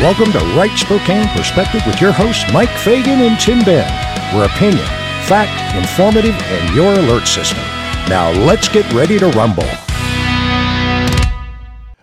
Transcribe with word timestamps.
Welcome 0.00 0.32
to 0.32 0.38
Right 0.56 0.76
Spokane 0.76 1.28
Perspective 1.28 1.80
with 1.86 2.00
your 2.00 2.10
hosts, 2.10 2.44
Mike 2.52 2.68
Fagan 2.68 3.20
and 3.20 3.38
Tim 3.38 3.60
Ben. 3.64 3.88
Where 4.34 4.46
opinion, 4.46 4.84
fact, 5.26 5.74
informative, 5.76 6.34
and 6.34 6.74
your 6.74 6.92
alert 6.94 7.28
system. 7.28 7.62
Now 8.08 8.32
let's 8.32 8.68
get 8.68 8.92
ready 8.92 9.20
to 9.20 9.28
rumble. 9.28 9.68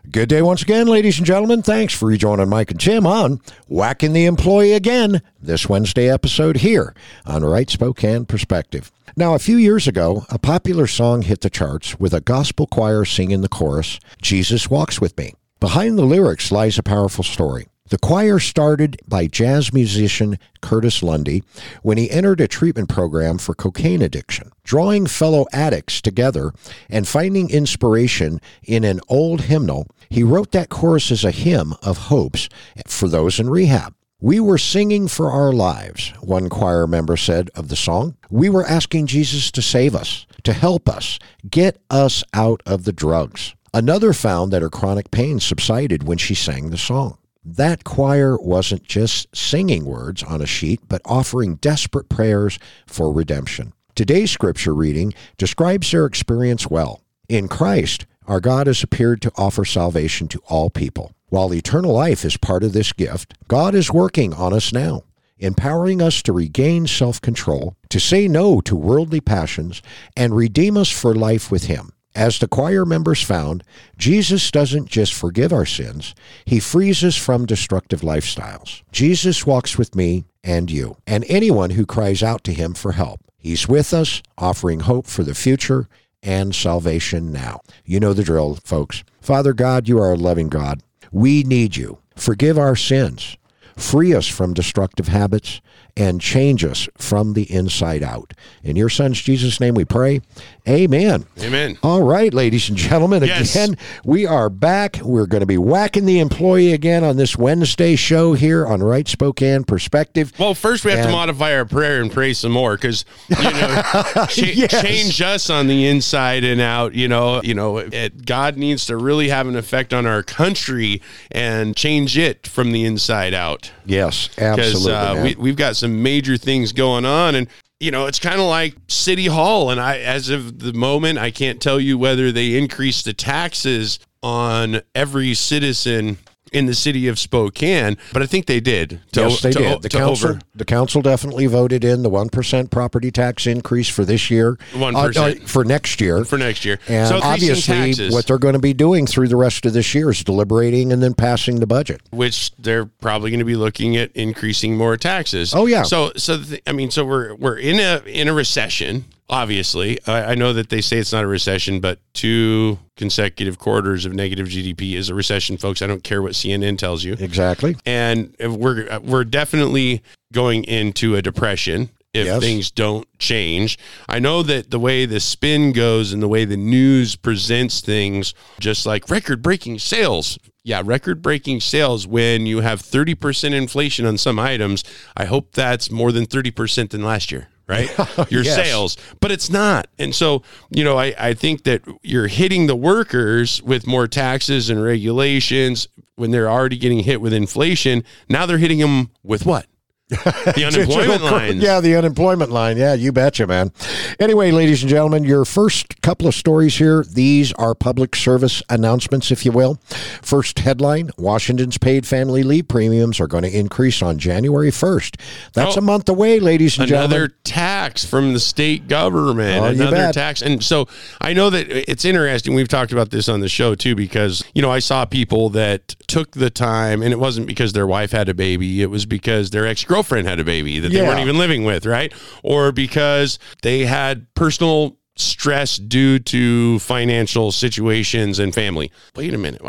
Good 0.10 0.30
day 0.30 0.42
once 0.42 0.62
again, 0.62 0.88
ladies 0.88 1.18
and 1.18 1.28
gentlemen. 1.28 1.62
Thanks 1.62 1.94
for 1.94 2.08
rejoining 2.08 2.48
Mike 2.48 2.72
and 2.72 2.80
Tim 2.80 3.06
on 3.06 3.42
Whacking 3.68 4.14
the 4.14 4.26
Employee 4.26 4.72
Again, 4.72 5.22
this 5.42 5.68
Wednesday 5.68 6.10
episode 6.10 6.58
here 6.58 6.96
on 7.26 7.44
Right 7.44 7.70
Spokane 7.70 8.26
Perspective. 8.26 8.90
Now, 9.18 9.36
a 9.36 9.40
few 9.40 9.58
years 9.58 9.86
ago, 9.86 10.26
a 10.30 10.40
popular 10.40 10.88
song 10.88 11.24
hit 11.24 11.42
the 11.42 11.50
charts 11.50 12.00
with 12.00 12.14
a 12.14 12.22
gospel 12.22 12.68
choir 12.68 13.04
singing 13.04 13.42
the 13.42 13.50
chorus, 13.50 14.00
Jesus 14.22 14.70
Walks 14.70 15.02
With 15.02 15.16
Me. 15.18 15.34
Behind 15.60 15.98
the 15.98 16.06
lyrics 16.06 16.54
lies 16.54 16.80
a 16.80 16.84
powerful 16.84 17.26
story. 17.26 17.68
The 17.92 17.98
choir 17.98 18.40
started 18.40 19.02
by 19.06 19.28
jazz 19.28 19.74
musician 19.74 20.40
Curtis 20.62 21.04
Lundy 21.04 21.44
when 21.82 21.98
he 21.98 22.10
entered 22.10 22.40
a 22.40 22.48
treatment 22.48 22.88
program 22.88 23.38
for 23.38 23.54
cocaine 23.54 24.02
addiction. 24.02 24.50
Drawing 24.64 25.08
fellow 25.08 25.46
addicts 25.52 26.02
together 26.02 26.54
and 26.90 27.06
finding 27.06 27.50
inspiration 27.50 28.40
in 28.64 28.86
an 28.86 29.02
old 29.10 29.42
hymnal, 29.42 29.88
he 30.10 30.24
wrote 30.24 30.54
that 30.54 30.70
chorus 30.70 31.12
as 31.12 31.26
a 31.26 31.32
hymn 31.32 31.74
of 31.84 31.98
hopes 31.98 32.48
for 32.88 33.10
those 33.10 33.42
in 33.42 33.50
rehab. 33.50 33.94
We 34.22 34.40
were 34.40 34.58
singing 34.58 35.10
for 35.10 35.30
our 35.30 35.52
lives, 35.52 36.14
one 36.22 36.48
choir 36.48 36.88
member 36.88 37.18
said 37.18 37.50
of 37.56 37.68
the 37.68 37.76
song. 37.76 38.16
We 38.30 38.48
were 38.48 38.66
asking 38.66 39.08
Jesus 39.08 39.52
to 39.52 39.62
save 39.62 39.96
us, 39.96 40.26
to 40.44 40.54
help 40.54 40.88
us, 40.88 41.20
get 41.50 41.82
us 41.90 42.24
out 42.34 42.64
of 42.66 42.86
the 42.86 42.94
drugs. 42.94 43.54
Another 43.74 44.14
found 44.14 44.54
that 44.54 44.62
her 44.62 44.70
chronic 44.70 45.12
pain 45.12 45.42
subsided 45.42 46.04
when 46.04 46.18
she 46.18 46.36
sang 46.36 46.70
the 46.70 46.78
song. 46.78 47.18
That 47.44 47.84
choir 47.84 48.38
wasn't 48.38 48.84
just 48.84 49.36
singing 49.36 49.84
words 49.86 50.22
on 50.22 50.44
a 50.44 50.46
sheet, 50.46 50.82
but 50.88 51.02
offering 51.06 51.56
desperate 51.56 52.08
prayers 52.08 52.60
for 52.86 53.12
redemption. 53.12 53.74
Today's 53.96 54.30
scripture 54.30 54.76
reading 54.76 55.16
describes 55.38 55.90
their 55.90 56.06
experience 56.06 56.70
well. 56.70 57.02
In 57.28 57.48
Christ, 57.48 58.06
our 58.28 58.40
God 58.40 58.68
has 58.68 58.84
appeared 58.84 59.24
to 59.24 59.32
offer 59.38 59.66
salvation 59.66 60.28
to 60.28 60.42
all 60.46 60.70
people. 60.70 61.14
While 61.30 61.54
eternal 61.54 61.94
life 61.94 62.24
is 62.24 62.38
part 62.38 62.64
of 62.64 62.74
this 62.74 62.94
gift, 62.94 63.34
God 63.48 63.74
is 63.74 63.92
working 63.92 64.36
on 64.36 64.54
us 64.54 64.72
now, 64.72 65.02
empowering 65.40 66.00
us 66.00 66.22
to 66.24 66.34
regain 66.34 66.86
self 66.86 67.20
control, 67.22 67.76
to 67.90 68.00
say 68.00 68.28
no 68.28 68.62
to 68.62 68.76
worldly 68.76 69.20
passions, 69.20 69.82
and 70.16 70.36
redeem 70.36 70.78
us 70.78 70.92
for 70.92 71.16
life 71.16 71.50
with 71.50 71.64
Him. 71.64 71.92
As 72.16 72.40
the 72.40 72.48
choir 72.48 72.86
members 72.86 73.22
found, 73.22 73.64
Jesus 73.98 74.52
doesn't 74.52 74.90
just 74.90 75.14
forgive 75.14 75.54
our 75.54 75.66
sins, 75.66 76.14
He 76.46 76.60
frees 76.60 77.04
us 77.04 77.16
from 77.16 77.46
destructive 77.46 78.02
lifestyles. 78.02 78.82
Jesus 78.92 79.46
walks 79.46 79.78
with 79.78 79.96
me 79.96 80.26
and 80.44 80.70
you, 80.70 80.98
and 81.08 81.24
anyone 81.30 81.72
who 81.72 81.86
cries 81.86 82.22
out 82.22 82.44
to 82.46 82.54
Him 82.54 82.74
for 82.74 82.94
help. 82.94 83.22
He's 83.38 83.68
with 83.68 83.94
us, 83.94 84.22
offering 84.38 84.82
hope 84.82 85.08
for 85.08 85.24
the 85.24 85.34
future 85.34 85.88
and 86.22 86.54
salvation 86.54 87.32
now. 87.32 87.62
You 87.86 88.00
know 88.00 88.14
the 88.14 88.24
drill, 88.24 88.56
folks. 88.64 89.04
Father 89.22 89.54
God, 89.54 89.88
you 89.88 89.98
are 90.00 90.12
a 90.12 90.18
loving 90.18 90.50
God. 90.50 90.84
We 91.12 91.44
need 91.44 91.76
you. 91.76 92.00
Forgive 92.16 92.58
our 92.58 92.76
sins. 92.76 93.38
Free 93.76 94.14
us 94.14 94.28
from 94.28 94.54
destructive 94.54 95.08
habits 95.08 95.62
and 95.98 96.22
change 96.22 96.64
us 96.64 96.88
from 96.98 97.34
the 97.34 97.44
inside 97.52 98.04
out. 98.04 98.34
In 98.64 98.76
your 98.76 98.90
son's 98.90 99.22
Jesus' 99.22 99.60
name 99.60 99.74
we 99.76 99.86
pray. 99.86 100.22
Amen. 100.70 101.26
Amen. 101.42 101.78
All 101.82 102.04
right, 102.04 102.34
ladies 102.34 102.70
and 102.70 102.78
gentlemen, 102.78 103.24
Yes. 103.24 103.56
again, 103.56 103.78
we 104.06 104.26
are 104.28 104.50
back. 104.50 105.00
We're 105.04 105.26
going 105.26 105.40
to 105.42 105.48
be 105.48 105.58
whacking 105.58 106.06
the 106.06 106.20
employee 106.20 106.72
again 106.72 107.04
on 107.04 107.18
this 107.18 107.36
Wednesday 107.36 107.96
show 107.96 108.34
here 108.34 108.66
on 108.68 108.84
Right 108.84 109.08
Spokane 109.08 109.64
Perspective. 109.64 110.32
Well, 110.38 110.54
first 110.54 110.86
we 110.86 110.92
have 110.92 111.00
And- 111.00 111.08
to 111.10 111.12
modify 111.14 111.56
our 111.56 111.66
prayer 111.66 112.00
and 112.02 112.12
pray 112.12 112.34
some 112.34 112.52
more 112.52 112.76
because 112.76 113.06
you 113.28 113.36
know 113.38 113.82
cha- 114.30 114.52
Yes. 114.54 114.82
change 114.82 115.22
us 115.22 115.50
on 115.50 115.68
the 115.68 115.88
inside 115.88 116.44
and 116.44 116.62
out. 116.62 116.94
You 116.94 117.08
know, 117.08 117.42
you 117.44 117.56
know, 117.56 117.78
it, 117.80 118.26
God 118.26 118.56
needs 118.58 118.86
to 118.86 118.98
really 118.98 119.30
have 119.30 119.48
an 119.48 119.56
effect 119.56 119.94
on 119.94 120.06
our 120.06 120.22
country 120.24 121.02
and 121.32 121.76
change 121.76 122.18
it 122.18 122.46
from 122.46 122.72
the 122.72 122.86
inside 122.86 123.34
out. 123.34 123.72
Yes, 123.92 124.30
absolutely. 124.38 124.94
uh, 124.94 125.24
we, 125.24 125.36
we've 125.36 125.56
got 125.56 125.76
some 125.76 126.02
major 126.02 126.38
things 126.38 126.74
going 126.74 127.06
on 127.06 127.36
and. 127.36 127.48
You 127.84 127.90
know, 127.90 128.06
it's 128.06 128.20
kind 128.20 128.40
of 128.40 128.46
like 128.46 128.76
City 128.90 129.26
Hall, 129.26 129.72
and 129.72 129.82
I, 129.82 129.98
as 129.98 130.30
of 130.30 130.60
the 130.60 130.72
moment, 130.72 131.18
I 131.18 131.32
can't 131.32 131.60
tell 131.60 131.80
you 131.80 131.98
whether 131.98 132.32
they 132.32 132.56
increased 132.56 133.06
the 133.06 133.14
taxes 133.14 133.98
on 134.22 134.82
every 134.94 135.34
citizen 135.34 136.20
in 136.52 136.66
the 136.66 136.74
city 136.74 137.08
of 137.08 137.18
Spokane, 137.18 137.98
but 138.14 138.22
I 138.22 138.26
think 138.26 138.46
they 138.46 138.60
did. 138.60 139.00
To, 139.14 139.22
yes, 139.22 139.42
they 139.42 139.52
to- 139.52 139.60
did. 139.60 139.82
The 139.82 139.90
council, 139.90 140.30
over- 140.32 140.40
the 140.54 140.66
council 140.66 141.02
definitely 141.02 141.46
voted 141.46 141.84
in 141.84 142.04
the 142.04 142.10
one 142.10 142.30
percent 142.30 142.72
property 142.72 143.10
tax 143.12 143.48
increase 143.48 143.88
for 143.88 144.04
this 144.06 144.30
year, 144.30 144.58
1%. 144.74 144.96
Uh, 145.18 145.22
uh, 145.22 145.34
for 145.48 145.64
next 145.64 146.02
year, 146.02 146.26
for 146.26 146.38
next 146.38 146.66
year. 146.66 146.80
And 146.88 147.08
so 147.08 147.20
obviously, 147.24 147.74
taxes, 147.74 148.14
what 148.14 148.28
they're 148.28 148.38
going 148.38 148.54
to 148.54 148.60
be 148.60 148.74
doing 148.74 149.08
through 149.08 149.30
the 149.30 149.36
rest 149.38 149.66
of 149.66 149.74
this 149.74 149.94
year 149.96 150.10
is 150.10 150.24
deliberating 150.24 150.92
and 150.92 151.02
then 151.02 151.14
passing 151.14 151.60
the 151.60 151.68
budget. 151.68 152.02
which 152.12 152.52
they're 152.58 152.86
probably 152.86 153.30
going 153.32 153.40
to 153.40 153.46
be 153.46 153.56
looking 153.56 153.96
at 153.98 154.12
increasing 154.16 154.76
more 154.76 154.98
taxes. 154.98 155.54
Oh, 155.56 155.66
yeah. 155.66 155.84
So 155.84 156.12
so 156.18 156.38
the, 156.38 156.62
I 156.68 156.74
mean, 156.74 156.92
so 156.92 157.06
we're 157.06 157.34
we're 157.36 157.58
in 157.58 157.80
a 157.80 158.02
in 158.06 158.28
a 158.28 158.34
recession. 158.34 159.06
Obviously, 159.32 159.98
I, 160.06 160.32
I 160.32 160.36
know 160.36 160.52
that 160.54 160.70
they 160.70 160.82
say 160.82 160.98
it's 160.98 161.14
not 161.14 161.24
a 161.24 161.28
recession, 161.28 161.80
but 161.80 162.00
two 162.14 162.78
consecutive 162.98 163.58
quarters 163.58 164.06
of 164.06 164.14
negative 164.14 164.48
GDP 164.48 164.94
is 164.96 165.10
a 165.10 165.16
recession, 165.16 165.56
folks. 165.58 165.82
I 165.82 165.88
don't 165.88 166.04
care 166.04 166.22
what 166.22 166.34
CNN 166.34 166.78
tells 166.78 167.04
you. 167.06 167.14
Exactly. 167.14 167.76
and 167.86 168.36
we're 168.40 169.00
we're 169.00 169.24
definitely 169.24 170.04
going 170.34 170.66
into 170.66 171.16
a 171.16 171.22
depression 171.22 171.90
if 172.14 172.26
Yes. 172.26 172.42
things 172.42 172.72
don't 172.72 173.08
change. 173.20 173.80
I 174.10 174.20
know 174.20 174.44
that 174.44 174.70
the 174.70 174.80
way 174.80 175.06
the 175.06 175.22
spin 175.22 175.72
goes 175.72 176.12
and 176.12 176.22
the 176.22 176.28
way 176.28 176.44
the 176.44 176.58
news 176.58 177.16
presents 177.16 177.80
things, 177.80 178.34
just 178.60 178.86
like 178.86 179.10
record 179.10 179.42
breaking 179.42 179.80
sales. 179.80 180.38
Yeah, 180.64 180.82
record 180.84 181.22
breaking 181.22 181.62
sales 181.62 182.06
when 182.06 182.46
you 182.46 182.60
have 182.60 182.82
30% 182.82 183.54
inflation 183.54 184.06
on 184.06 184.18
some 184.18 184.38
items. 184.38 184.84
I 185.18 185.24
hope 185.26 185.54
that's 185.54 185.90
more 185.90 186.12
than 186.12 186.26
30% 186.28 186.90
than 186.90 187.02
last 187.02 187.32
year, 187.32 187.48
right? 187.72 187.90
Oh, 188.18 188.28
Your 188.30 188.44
Yes. 188.44 188.56
sales, 188.56 188.98
but 189.22 189.32
it's 189.32 189.50
not. 189.50 189.88
And 189.98 190.14
so, 190.14 190.44
you 190.70 190.84
know, 190.84 190.98
I, 190.98 191.16
I 191.18 191.34
think 191.34 191.64
that 191.64 191.82
you're 192.04 192.28
hitting 192.28 192.68
the 192.68 192.76
workers 192.76 193.62
with 193.64 193.88
more 193.88 194.08
taxes 194.08 194.70
and 194.70 194.84
regulations 194.84 195.88
when 196.16 196.32
they're 196.32 196.50
already 196.50 196.78
getting 196.78 197.00
hit 197.00 197.22
with 197.22 197.34
inflation. 197.34 198.04
Now 198.30 198.46
they're 198.46 198.58
hitting 198.60 198.80
them 198.80 199.12
with 199.24 199.46
what? 199.46 199.66
The 200.12 200.66
unemployment 200.68 201.24
lines. 201.24 201.64
Yeah, 201.64 201.80
the 201.80 201.96
unemployment 201.96 202.52
line. 202.52 202.78
Yeah, 202.78 202.94
you 202.94 203.12
betcha, 203.12 203.48
man. 203.48 203.72
Anyway, 204.20 204.52
ladies 204.52 204.82
and 204.84 204.90
gentlemen, 204.90 205.24
your 205.24 205.46
first 205.46 206.02
couple 206.02 206.28
of 206.28 206.36
stories 206.36 206.76
here, 206.78 207.04
these 207.04 207.54
are 207.54 207.74
public 207.74 208.16
service 208.16 208.62
announcements, 208.70 209.32
if 209.32 209.46
you 209.46 209.52
will. 209.52 209.80
First 210.22 210.60
headline 210.60 211.12
Washington's 211.18 211.78
paid 211.78 212.06
family 212.06 212.44
leave 212.44 212.68
premiums 212.68 213.20
are 213.20 213.28
going 213.28 213.44
to 213.44 213.58
increase 213.58 214.02
on 214.02 214.18
January 214.18 214.70
1st. 214.72 215.16
That's 215.54 215.78
Oh. 215.78 215.80
a 215.80 215.82
month 215.82 216.10
away, 216.10 216.40
ladies 216.40 216.78
and 216.78 216.90
another 216.90 217.02
gentlemen. 217.08 217.18
Another 217.22 217.36
tax 217.44 218.04
from 218.06 218.34
the 218.34 218.40
state 218.40 218.88
government 218.88 219.62
Oh, 219.64 219.66
another 219.66 220.12
tax 220.14 220.42
and 220.42 220.64
so 220.64 220.88
i 221.20 221.34
know 221.34 221.50
that 221.50 221.68
it's 221.70 222.06
interesting 222.06 222.54
we've 222.54 222.68
talked 222.68 222.92
about 222.92 223.10
this 223.12 223.28
on 223.30 223.40
the 223.42 223.50
show 223.50 223.76
too 223.76 223.96
because 223.96 224.44
you 224.54 224.62
know 224.62 224.72
i 224.72 224.80
saw 224.80 225.04
people 225.06 225.50
that 225.50 225.90
took 226.08 226.32
the 226.32 226.50
time 226.50 227.02
and 227.02 227.12
it 227.12 227.20
wasn't 227.20 227.46
because 227.48 227.74
their 227.74 227.88
wife 227.88 228.12
had 228.12 228.30
a 228.30 228.34
baby 228.34 228.82
it 228.82 228.90
was 228.90 229.06
because 229.06 229.50
their 229.52 229.68
ex-girlfriend 230.02 230.28
had 230.28 230.40
a 230.40 230.44
baby 230.44 230.80
that 230.80 230.92
they 230.92 231.02
weren't 231.02 231.20
even 231.20 231.38
living 231.38 231.64
with 231.64 231.86
right 231.86 232.14
or 232.44 232.72
because 232.72 233.38
they 233.62 233.86
had 233.86 234.26
personal 234.34 234.98
stress 235.18 235.78
due 235.78 236.18
to 236.18 236.80
financial 236.80 237.52
situations 237.52 238.40
and 238.40 238.54
family 238.56 238.92
wait 239.16 239.34
a 239.34 239.38
minute 239.38 239.62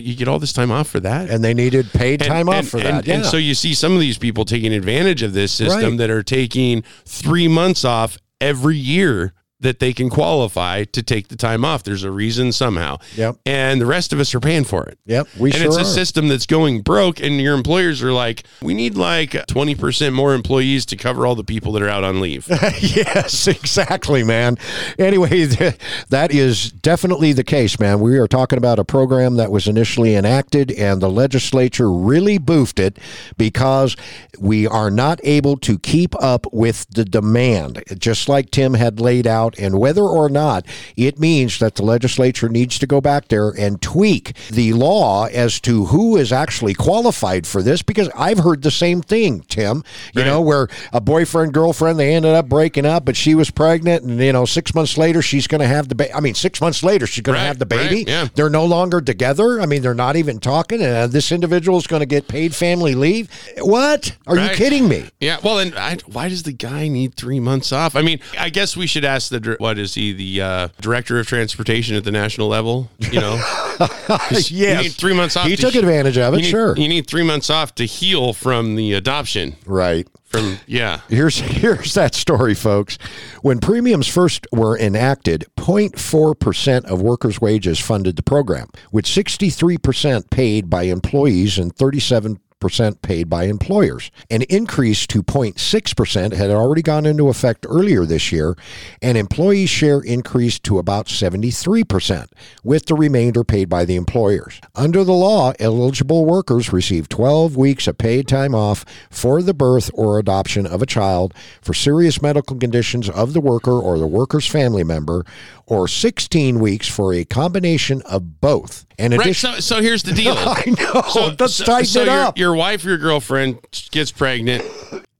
you 0.00 0.14
get 0.14 0.28
all 0.28 0.38
this 0.38 0.52
time 0.52 0.70
off 0.70 0.88
for 0.88 1.00
that 1.00 1.30
And 1.30 1.42
they 1.42 1.54
needed 1.54 1.90
paid 1.92 2.20
time 2.20 2.48
off 2.48 2.68
for 2.68 2.76
that. 2.78 2.86
and, 2.86 3.06
yeah. 3.06 3.14
and 3.16 3.26
so 3.26 3.36
you 3.36 3.54
see 3.54 3.74
some 3.74 3.92
of 3.94 4.00
these 4.00 4.18
people 4.18 4.44
taking 4.44 4.72
advantage 4.72 5.22
of 5.22 5.32
this 5.32 5.52
system 5.52 5.90
Right. 5.92 5.98
that 5.98 6.10
are 6.10 6.22
taking 6.22 6.82
three 7.06 7.48
months 7.48 7.84
off 7.84 8.18
every 8.40 8.76
year 8.76 9.32
that 9.60 9.78
they 9.78 9.92
can 9.92 10.10
qualify 10.10 10.84
to 10.84 11.02
take 11.02 11.28
the 11.28 11.36
time 11.36 11.64
off. 11.64 11.82
There's 11.82 12.04
a 12.04 12.10
reason 12.10 12.52
somehow. 12.52 12.98
Yep. 13.16 13.36
And 13.46 13.80
the 13.80 13.86
rest 13.86 14.12
of 14.12 14.20
us 14.20 14.34
are 14.34 14.40
paying 14.40 14.64
for 14.64 14.86
it. 14.86 14.98
Yep, 15.06 15.28
we 15.38 15.50
and 15.50 15.58
sure 15.58 15.66
it's 15.66 15.76
a 15.76 15.80
are. 15.80 15.84
system 15.84 16.28
that's 16.28 16.46
going 16.46 16.82
broke, 16.82 17.20
and 17.20 17.40
your 17.40 17.54
employers 17.54 18.02
are 18.02 18.12
like, 18.12 18.44
we 18.62 18.74
need 18.74 18.96
like 18.96 19.32
20% 19.32 20.12
more 20.12 20.34
employees 20.34 20.86
to 20.86 20.96
cover 20.96 21.26
all 21.26 21.34
the 21.34 21.44
people 21.44 21.72
that 21.72 21.82
are 21.82 21.88
out 21.88 22.04
on 22.04 22.20
leave. 22.20 22.46
yes, 22.80 23.46
exactly, 23.46 24.24
man. 24.24 24.56
Anyway, 24.98 25.44
that 26.08 26.32
is 26.32 26.70
definitely 26.70 27.32
the 27.32 27.44
case, 27.44 27.78
man. 27.78 28.00
We 28.00 28.18
are 28.18 28.28
talking 28.28 28.56
about 28.56 28.78
a 28.78 28.84
program 28.84 29.36
that 29.36 29.50
was 29.50 29.68
initially 29.68 30.14
enacted, 30.14 30.70
and 30.72 31.00
the 31.00 31.10
legislature 31.10 31.90
really 31.90 32.38
boofed 32.38 32.78
it 32.78 32.98
because 33.36 33.96
we 34.38 34.66
are 34.66 34.90
not 34.90 35.20
able 35.22 35.56
to 35.58 35.78
keep 35.78 36.14
up 36.22 36.46
with 36.52 36.86
the 36.90 37.04
demand. 37.04 37.82
Just 37.98 38.28
like 38.28 38.50
Tim 38.50 38.74
had 38.74 39.00
laid 39.00 39.26
out 39.26 39.49
out, 39.50 39.58
and 39.62 39.78
whether 39.78 40.02
or 40.02 40.28
not 40.28 40.66
it 40.96 41.18
means 41.18 41.58
that 41.58 41.74
the 41.74 41.82
legislature 41.82 42.48
needs 42.48 42.78
to 42.78 42.86
go 42.86 43.00
back 43.00 43.28
there 43.28 43.50
and 43.50 43.80
tweak 43.82 44.36
the 44.50 44.72
law 44.72 45.26
as 45.26 45.60
to 45.60 45.86
who 45.86 46.16
is 46.16 46.32
actually 46.32 46.74
qualified 46.74 47.46
for 47.46 47.62
this, 47.62 47.82
because 47.82 48.08
I've 48.16 48.38
heard 48.38 48.62
the 48.62 48.70
same 48.70 49.02
thing, 49.02 49.40
Tim. 49.48 49.82
You 50.14 50.22
Right. 50.22 50.26
know, 50.28 50.40
where 50.40 50.68
a 50.92 51.00
boyfriend, 51.00 51.52
girlfriend, 51.54 51.98
they 51.98 52.14
ended 52.14 52.34
up 52.34 52.48
breaking 52.48 52.86
up, 52.86 53.04
but 53.04 53.16
she 53.16 53.34
was 53.34 53.50
pregnant, 53.50 54.04
and, 54.04 54.20
you 54.20 54.32
know, 54.32 54.44
six 54.44 54.74
months 54.74 54.96
later, 54.98 55.22
she's 55.22 55.46
going 55.46 55.60
to 55.60 55.66
have 55.66 55.88
the 55.88 55.94
baby. 55.94 56.12
I 56.12 56.20
mean, 56.20 56.34
six 56.34 56.60
months 56.60 56.82
later, 56.82 57.06
she's 57.06 57.22
going 57.22 57.34
Right, 57.36 57.42
to 57.42 57.46
have 57.48 57.58
the 57.58 57.66
baby. 57.66 57.96
right, 57.96 58.08
yeah. 58.08 58.28
They're 58.34 58.50
no 58.50 58.64
longer 58.64 59.00
together. 59.00 59.60
I 59.60 59.66
mean, 59.66 59.82
they're 59.82 59.94
not 59.94 60.16
even 60.16 60.38
talking, 60.40 60.80
and 60.82 60.94
uh, 60.94 61.06
this 61.06 61.32
individual 61.32 61.78
is 61.78 61.86
going 61.86 62.00
to 62.00 62.06
get 62.06 62.28
paid 62.28 62.54
family 62.54 62.94
leave. 62.94 63.28
What? 63.58 64.16
Are 64.26 64.36
you 64.36 64.48
kidding 64.50 64.88
me? 64.88 65.06
Yeah, 65.20 65.38
well, 65.42 65.58
and 65.58 65.74
I, 65.74 65.96
why 66.06 66.28
does 66.28 66.42
the 66.42 66.52
guy 66.52 66.88
need 66.88 67.14
three 67.14 67.40
months 67.40 67.72
off? 67.72 67.96
I 67.96 68.02
mean, 68.02 68.20
I 68.38 68.50
guess 68.50 68.76
we 68.76 68.86
should 68.86 69.04
ask 69.04 69.30
the 69.30 69.39
what 69.58 69.78
is 69.78 69.94
he 69.94 70.12
the 70.12 70.40
uh, 70.42 70.68
director 70.80 71.18
of 71.18 71.26
transportation 71.26 71.96
at 71.96 72.04
the 72.04 72.10
national 72.12 72.48
level? 72.48 72.90
You 72.98 73.20
know, 73.20 73.42
'Cause 73.78 74.50
you 74.50 74.74
need 74.76 74.92
three 74.92 75.14
months 75.14 75.36
off. 75.36 75.46
He 75.46 75.56
to 75.56 75.62
took 75.62 75.74
advantage 75.74 76.18
of 76.18 76.34
it, 76.34 76.38
you 76.38 76.42
need, 76.44 76.50
sure. 76.50 76.76
You 76.76 76.88
need 76.88 77.06
three 77.06 77.22
months 77.24 77.50
off 77.50 77.74
to 77.76 77.84
heal 77.86 78.32
from 78.32 78.74
the 78.76 78.92
adoption. 78.94 79.56
Right. 79.66 80.06
From 80.26 80.58
yeah, 80.68 81.00
Here's 81.08 81.38
here's 81.40 81.94
that 81.94 82.14
story, 82.14 82.54
folks. 82.54 82.98
When 83.42 83.58
premiums 83.58 84.06
first 84.06 84.46
were 84.52 84.78
enacted, 84.78 85.44
0.4% 85.58 86.84
of 86.84 87.02
workers' 87.02 87.40
wages 87.40 87.80
funded 87.80 88.14
the 88.16 88.22
program, 88.22 88.68
with 88.92 89.06
63% 89.06 90.30
paid 90.30 90.70
by 90.70 90.84
employees 90.84 91.58
and 91.58 91.74
37 91.74 92.38
percent 92.60 93.02
paid 93.02 93.28
by 93.28 93.44
employers. 93.44 94.10
An 94.30 94.42
increase 94.42 95.06
to 95.08 95.22
0.6% 95.22 96.32
had 96.34 96.50
already 96.50 96.82
gone 96.82 97.06
into 97.06 97.28
effect 97.28 97.66
earlier 97.68 98.04
this 98.04 98.30
year, 98.30 98.56
and 99.02 99.16
employee 99.18 99.66
share 99.66 100.00
increased 100.00 100.62
to 100.64 100.78
about 100.78 101.06
73%, 101.06 102.28
with 102.62 102.86
the 102.86 102.94
remainder 102.94 103.42
paid 103.42 103.68
by 103.68 103.84
the 103.84 103.96
employers. 103.96 104.60
Under 104.74 105.02
the 105.02 105.12
law, 105.12 105.52
eligible 105.58 106.24
workers 106.24 106.72
receive 106.72 107.08
12 107.08 107.56
weeks 107.56 107.88
of 107.88 107.98
paid 107.98 108.28
time 108.28 108.54
off 108.54 108.84
for 109.10 109.42
the 109.42 109.54
birth 109.54 109.90
or 109.94 110.18
adoption 110.18 110.66
of 110.66 110.82
a 110.82 110.86
child 110.86 111.34
for 111.60 111.74
serious 111.74 112.22
medical 112.22 112.56
conditions 112.56 113.08
of 113.08 113.32
the 113.32 113.40
worker 113.40 113.72
or 113.72 113.98
the 113.98 114.06
worker's 114.06 114.46
family 114.46 114.84
member, 114.84 115.24
or 115.70 115.86
16 115.86 116.58
weeks 116.58 116.88
for 116.88 117.14
a 117.14 117.24
combination 117.24 118.02
of 118.02 118.40
both. 118.40 118.84
In 118.98 119.12
right. 119.12 119.20
addition, 119.20 119.52
So, 119.54 119.60
so 119.60 119.80
here's 119.80 120.02
the 120.02 120.12
deal. 120.12 120.34
I 120.36 120.64
know. 120.66 121.34
Let's 121.38 121.58
tighten 121.58 121.86
so 121.86 122.02
it 122.02 122.06
your, 122.06 122.14
up. 122.20 122.38
your 122.38 122.54
wife 122.56 122.84
or 122.84 122.88
your 122.88 122.98
girlfriend 122.98 123.60
gets 123.92 124.10
pregnant, 124.10 124.64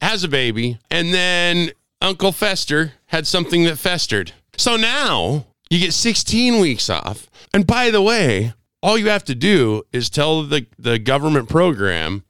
has 0.02 0.24
a 0.24 0.28
baby, 0.28 0.78
and 0.90 1.14
then 1.14 1.70
Uncle 2.02 2.32
Fester 2.32 2.94
had 3.06 3.28
something 3.28 3.62
that 3.64 3.76
festered. 3.78 4.32
So 4.56 4.76
now 4.76 5.46
you 5.70 5.78
get 5.78 5.94
16 5.94 6.58
weeks 6.60 6.90
off. 6.90 7.28
And 7.54 7.64
by 7.64 7.90
the 7.92 8.02
way, 8.02 8.52
all 8.82 8.98
you 8.98 9.08
have 9.08 9.24
to 9.26 9.36
do 9.36 9.84
is 9.92 10.10
tell 10.10 10.42
the, 10.42 10.66
the 10.78 10.98
government 10.98 11.48
program 11.48 12.24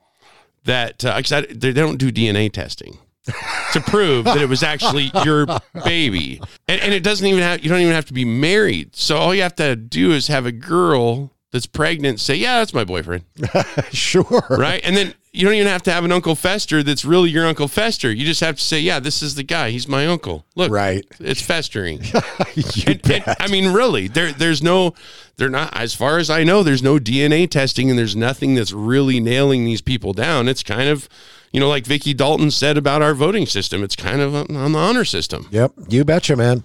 that 0.64 1.06
uh, 1.06 1.14
I- 1.30 1.46
they 1.50 1.72
don't 1.72 1.96
do 1.96 2.12
DNA 2.12 2.52
testing. 2.52 2.98
To 3.24 3.80
prove 3.86 4.24
that 4.24 4.38
it 4.40 4.48
was 4.48 4.62
actually 4.62 5.10
your 5.24 5.46
baby. 5.84 6.40
And, 6.68 6.80
and 6.80 6.94
it 6.94 7.02
doesn't 7.02 7.26
even 7.26 7.40
have, 7.42 7.62
you 7.62 7.68
don't 7.70 7.80
even 7.80 7.92
have 7.94 8.06
to 8.06 8.12
be 8.14 8.24
married. 8.24 8.96
So 8.96 9.16
all 9.16 9.34
you 9.34 9.42
have 9.42 9.54
to 9.56 9.76
do 9.76 10.12
is 10.12 10.28
have 10.28 10.46
a 10.46 10.52
girl 10.52 11.32
that's 11.52 11.66
pregnant 11.66 12.20
say, 12.20 12.36
yeah, 12.36 12.58
that's 12.58 12.72
my 12.74 12.84
boyfriend. 12.84 13.24
sure. 13.92 14.42
Right. 14.48 14.80
And 14.84 14.96
then 14.96 15.14
you 15.32 15.44
don't 15.44 15.54
even 15.54 15.66
have 15.68 15.82
to 15.82 15.92
have 15.92 16.04
an 16.04 16.12
Uncle 16.12 16.34
Fester 16.34 16.82
that's 16.82 17.04
really 17.04 17.30
your 17.30 17.46
Uncle 17.46 17.68
Fester. 17.68 18.10
You 18.10 18.24
just 18.24 18.40
have 18.40 18.56
to 18.56 18.62
say, 18.62 18.80
yeah, 18.80 18.98
this 19.00 19.22
is 19.22 19.34
the 19.34 19.42
guy. 19.42 19.70
He's 19.70 19.86
my 19.88 20.06
uncle. 20.06 20.44
Look, 20.56 20.70
Right. 20.72 21.04
it's 21.20 21.42
festering. 21.42 22.02
You 22.54 22.64
And- 22.86 23.10
and. 23.10 23.24
I 23.38 23.46
mean, 23.48 23.72
really, 23.72 24.08
there, 24.08 24.32
there's 24.32 24.62
no, 24.62 24.94
they're 25.36 25.48
not, 25.48 25.76
as 25.76 25.94
far 25.94 26.18
as 26.18 26.30
I 26.30 26.42
know, 26.44 26.62
there's 26.62 26.82
no 26.82 26.98
DNA 26.98 27.48
testing 27.50 27.90
and 27.90 27.98
there's 27.98 28.16
nothing 28.16 28.54
that's 28.54 28.72
really 28.72 29.20
nailing 29.20 29.64
these 29.64 29.80
people 29.80 30.12
down. 30.12 30.48
It's 30.48 30.62
kind 30.64 30.88
of, 30.88 31.08
you 31.52 31.58
know, 31.58 31.68
like 31.68 31.84
Vicki 31.84 32.14
Dalton 32.14 32.52
said 32.52 32.76
about 32.76 33.02
our 33.02 33.12
voting 33.12 33.44
system, 33.44 33.82
it's 33.82 33.96
kind 33.96 34.20
of 34.20 34.34
on 34.34 34.56
on 34.56 34.72
the 34.72 34.78
honor 34.78 35.04
system. 35.04 35.48
Yep, 35.50 35.72
you 35.88 36.04
betcha, 36.04 36.36
man. 36.36 36.62